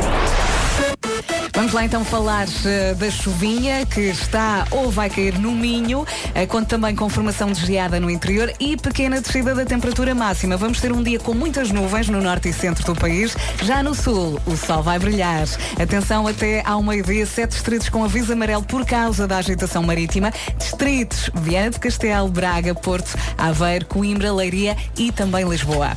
[1.70, 6.04] Vamos lá então falar eh, da chuvinha que está ou vai cair no Minho,
[6.34, 10.58] eh, conta também com formação de geada no interior e pequena descida da temperatura máxima.
[10.58, 13.38] Vamos ter um dia com muitas nuvens no norte e centro do país.
[13.62, 15.48] Já no sul, o sol vai brilhar.
[15.80, 20.34] Atenção até ao meio-dia, sete distritos com aviso amarelo por causa da agitação marítima.
[20.58, 25.96] Distritos Viana de Castelo, Braga, Porto, Aveiro, Coimbra, Leiria e também Lisboa.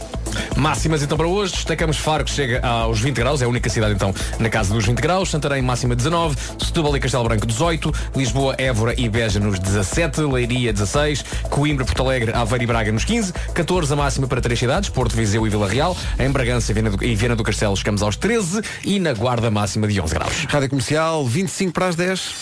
[0.57, 3.95] Máximas então para hoje, destacamos Faro que chega aos 20 graus, é a única cidade
[3.95, 8.55] então na casa dos 20 graus, Santarém máxima 19, Setúbal e Castelo Branco 18, Lisboa,
[8.59, 13.33] Évora e Beja nos 17, Leiria 16, Coimbra, Porto Alegre, Aveiro e Braga nos 15,
[13.55, 16.91] 14 a máxima para três cidades, Porto, Viseu e Vila Real, em Bragança e Viana
[16.91, 20.45] do, e Viana do Castelo chegamos aos 13 e na Guarda máxima de 11 graus.
[20.49, 22.35] Rádio Comercial, 25 para as 10.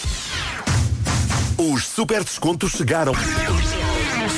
[1.59, 3.12] Os super descontos chegaram.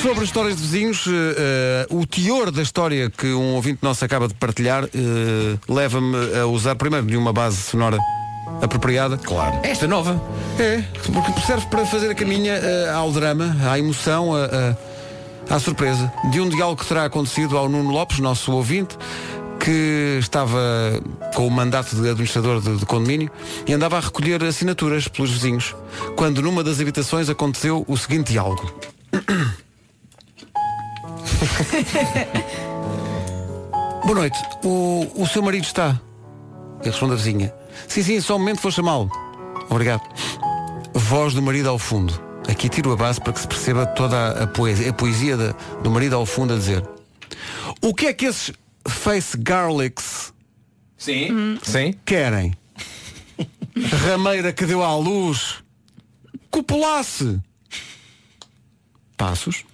[0.01, 4.35] Sobre histórias de vizinhos, eh, o teor da história que um ouvinte nosso acaba de
[4.35, 7.99] partilhar eh, leva-me a usar primeiro de uma base sonora
[8.61, 9.17] apropriada.
[9.17, 9.61] Claro.
[9.63, 10.21] Esta nova.
[10.59, 10.83] É,
[11.13, 12.61] porque serve para fazer a caminha
[12.95, 14.47] ao drama, à emoção, a-
[15.51, 16.13] a- à surpresa.
[16.33, 18.97] De um diálogo que terá acontecido ao Nuno Lopes, nosso ouvinte,
[19.61, 20.59] que estava
[21.35, 23.31] com o mandato de administrador de, de condomínio
[23.69, 25.77] e andava a recolher assinaturas pelos vizinhos,
[26.17, 28.73] quando numa das habitações aconteceu o seguinte diálogo.
[34.05, 34.39] Boa noite.
[34.65, 36.01] O, o seu marido está?
[36.83, 37.53] E responde a vizinha.
[37.89, 39.11] Sim, sim, só um momento vou chamá-lo.
[39.69, 40.03] Obrigado.
[40.95, 42.15] Voz do marido ao fundo.
[42.49, 45.91] Aqui tiro a base para que se perceba toda a, poesia, a poesia da- do
[45.91, 46.87] marido ao fundo a dizer.
[47.81, 48.53] O que é que esses
[48.87, 50.33] face garlics
[50.99, 51.59] Sim.
[51.63, 51.95] Sim.
[52.05, 52.55] querem?
[54.07, 55.63] Rameira que deu à luz.
[56.51, 57.41] Copulasse.
[59.17, 59.65] Passos.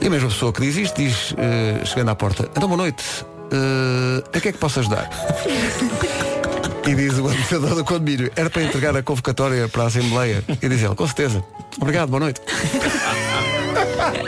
[0.00, 3.04] E a mesma pessoa que diz isto diz, eh, chegando à porta, então boa noite,
[3.52, 5.10] eh, a que é que posso ajudar?
[6.88, 10.42] e diz o administrador do condomínio, era para entregar a convocatória para a Assembleia.
[10.48, 11.44] E diz ele, com certeza.
[11.78, 12.40] Obrigado, boa noite.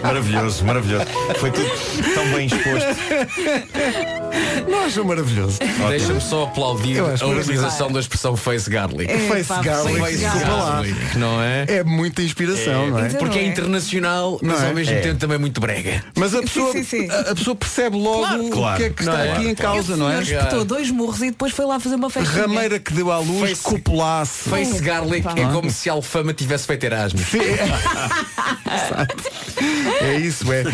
[0.03, 1.07] Maravilhoso, maravilhoso.
[1.39, 1.71] Foi tudo
[2.15, 2.89] tão bem exposto.
[4.69, 5.59] Não acham maravilhoso?
[5.89, 9.11] Deixa-me só aplaudir a utilização da expressão face garlic.
[9.11, 10.71] É, Face pá, garlic, Face desculpa lá.
[10.73, 11.65] garlic, não é?
[11.69, 13.09] É muita inspiração, não é?
[13.11, 14.69] Porque é internacional, mas Não é?
[14.69, 15.01] ao mesmo É.
[15.01, 16.05] tempo também muito brega.
[16.17, 19.33] Mas a pessoa, A, a pessoa percebe logo o que é que está é?
[19.33, 20.17] aqui em causa, não é?
[20.19, 22.41] Ele espetou dois murros e depois foi lá fazer uma festa.
[22.41, 24.49] Rameira que deu à luz, Face- copulasse.
[24.49, 27.23] Face garlic é como se a Alfama tivesse feito Erasmus.
[30.01, 30.65] É isso, é.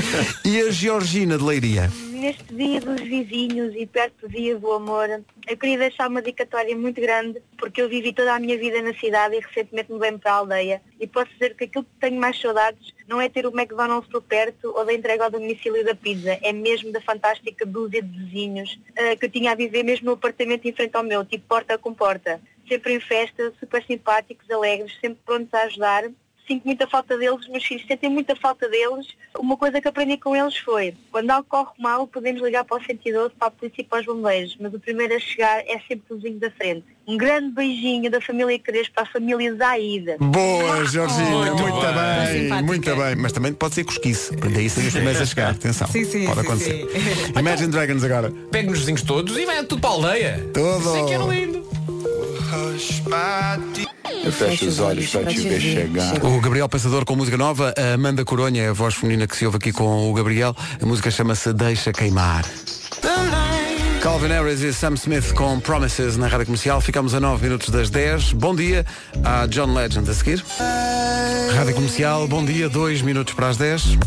[0.45, 1.91] E a Georgina de Leiria?
[2.19, 6.77] Neste dia dos vizinhos e perto do dia do amor, eu queria deixar uma dedicatória
[6.77, 10.33] muito grande, porque eu vivi toda a minha vida na cidade e recentemente mudei-me para
[10.33, 10.83] a aldeia.
[10.99, 14.21] E posso dizer que aquilo que tenho mais saudades não é ter o McDonald's por
[14.21, 18.81] perto ou da entrega ao domicílio da pizza, é mesmo da fantástica dúzia de vizinhos
[18.97, 21.79] eh, que eu tinha a viver mesmo no apartamento em frente ao meu, tipo porta
[21.79, 22.41] com porta.
[22.69, 26.11] Sempre em festa, super simpáticos, alegres, sempre prontos a ajudar
[26.49, 29.07] sinto muita falta deles, os meus filhos sentem muita falta deles.
[29.38, 32.84] Uma coisa que aprendi com eles foi, quando algo corre mal, podemos ligar para o
[32.84, 36.03] 112, para a polícia e para os bombeiros, mas o primeiro a chegar é sempre
[36.11, 36.84] o vizinho da frente.
[37.07, 40.16] Um grande beijinho da família Crespo para a família Zaida.
[40.18, 42.49] Boa, Georgina, Muito muito, bem.
[42.49, 43.16] bem, muito bem.
[43.16, 44.36] Mas também pode ser cosquice.
[44.36, 45.51] Daí são os primeiros a chegar.
[45.53, 45.88] Atenção.
[45.88, 46.86] Sim, sim, pode sim, acontecer.
[47.38, 48.30] Imagine Dragons agora.
[48.51, 50.51] Pega nos vizinhos todos e vai tudo para a aldeia.
[50.53, 50.80] Todo.
[50.80, 51.59] Isso é que era lindo.
[54.24, 56.24] Eu fecho os olhos para te ver chegar.
[56.24, 59.44] O Gabriel Pensador com música nova, a Amanda Coronha é a voz feminina que se
[59.46, 60.54] ouve aqui com o Gabriel.
[60.80, 62.44] A música chama-se Deixa Queimar.
[64.02, 66.80] Calvin Harris e Sam Smith com Promises na rádio comercial.
[66.80, 68.32] Ficamos a 9 minutos das 10.
[68.32, 68.86] Bom dia
[69.24, 70.44] a John Legend a seguir.
[71.54, 73.98] Rádio comercial, bom dia, 2 minutos para as 10.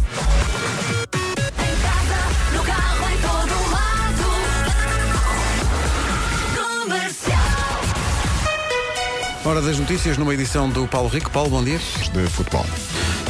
[9.44, 11.32] Hora das notícias numa edição do Paulo Rico.
[11.32, 11.80] Paulo, bom dia.
[12.14, 12.64] De futebol.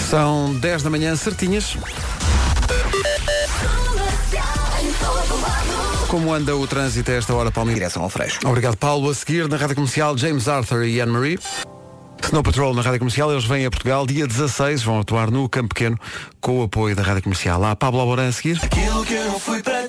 [0.10, 1.78] São 10 da manhã, certinhas.
[6.10, 7.74] Como anda o trânsito a esta hora, Paulo?
[7.74, 8.40] Direção ao Freixo.
[8.46, 9.10] Obrigado, Paulo.
[9.10, 11.40] A seguir, na Rádio Comercial, James Arthur e Anne-Marie.
[12.24, 15.70] Snow Patrol na Rádio Comercial, eles vêm a Portugal dia 16, vão atuar no Campo
[15.74, 15.98] Pequeno
[16.40, 17.64] com o apoio da Rádio Comercial.
[17.64, 18.60] Há Pablo Alborã a seguir.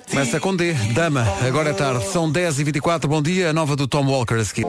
[0.08, 4.06] Começa com D, Dama, agora é tarde, são 10h24, bom dia, a nova do Tom
[4.06, 4.66] Walker a seguir.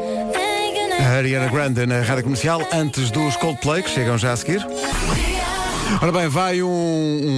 [1.04, 4.66] A Ariana Grande na Rádio Comercial, antes dos Coldplay, que chegam já a seguir.
[6.02, 6.68] Ora bem, vai um,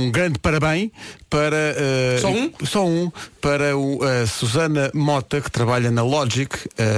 [0.05, 0.91] um grande parabéns
[1.30, 2.51] para eh, Só um?
[2.63, 3.11] só um
[3.41, 6.49] para o, a Susana Mota que trabalha na Logic.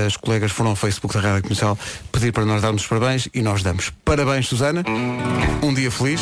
[0.05, 1.79] As colegas foram ao Facebook da Rádio Comercial
[2.11, 3.91] pedir para nós darmos os parabéns e nós damos.
[4.03, 4.83] Parabéns, Susana.
[5.63, 6.21] Um dia feliz.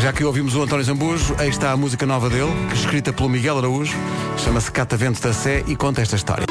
[0.00, 3.58] Já que ouvimos o António Zambujo, aí está a música nova dele, escrita pelo Miguel
[3.58, 3.96] Araújo,
[4.36, 6.44] chama-se Catavento da Sé e conta esta história.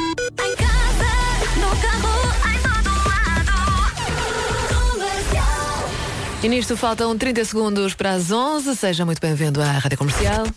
[6.44, 8.76] E nisto faltam 30 segundos para as 11.
[8.76, 10.48] Seja muito bem-vindo à Rádio Comercial.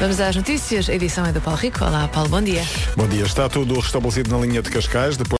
[0.00, 0.90] Vamos às notícias.
[0.90, 1.82] A edição é do Paulo Rico.
[1.84, 2.62] Olá, Paulo, bom dia.
[2.96, 3.22] Bom dia.
[3.22, 5.16] Está tudo restabelecido na linha de Cascais.
[5.16, 5.34] Depois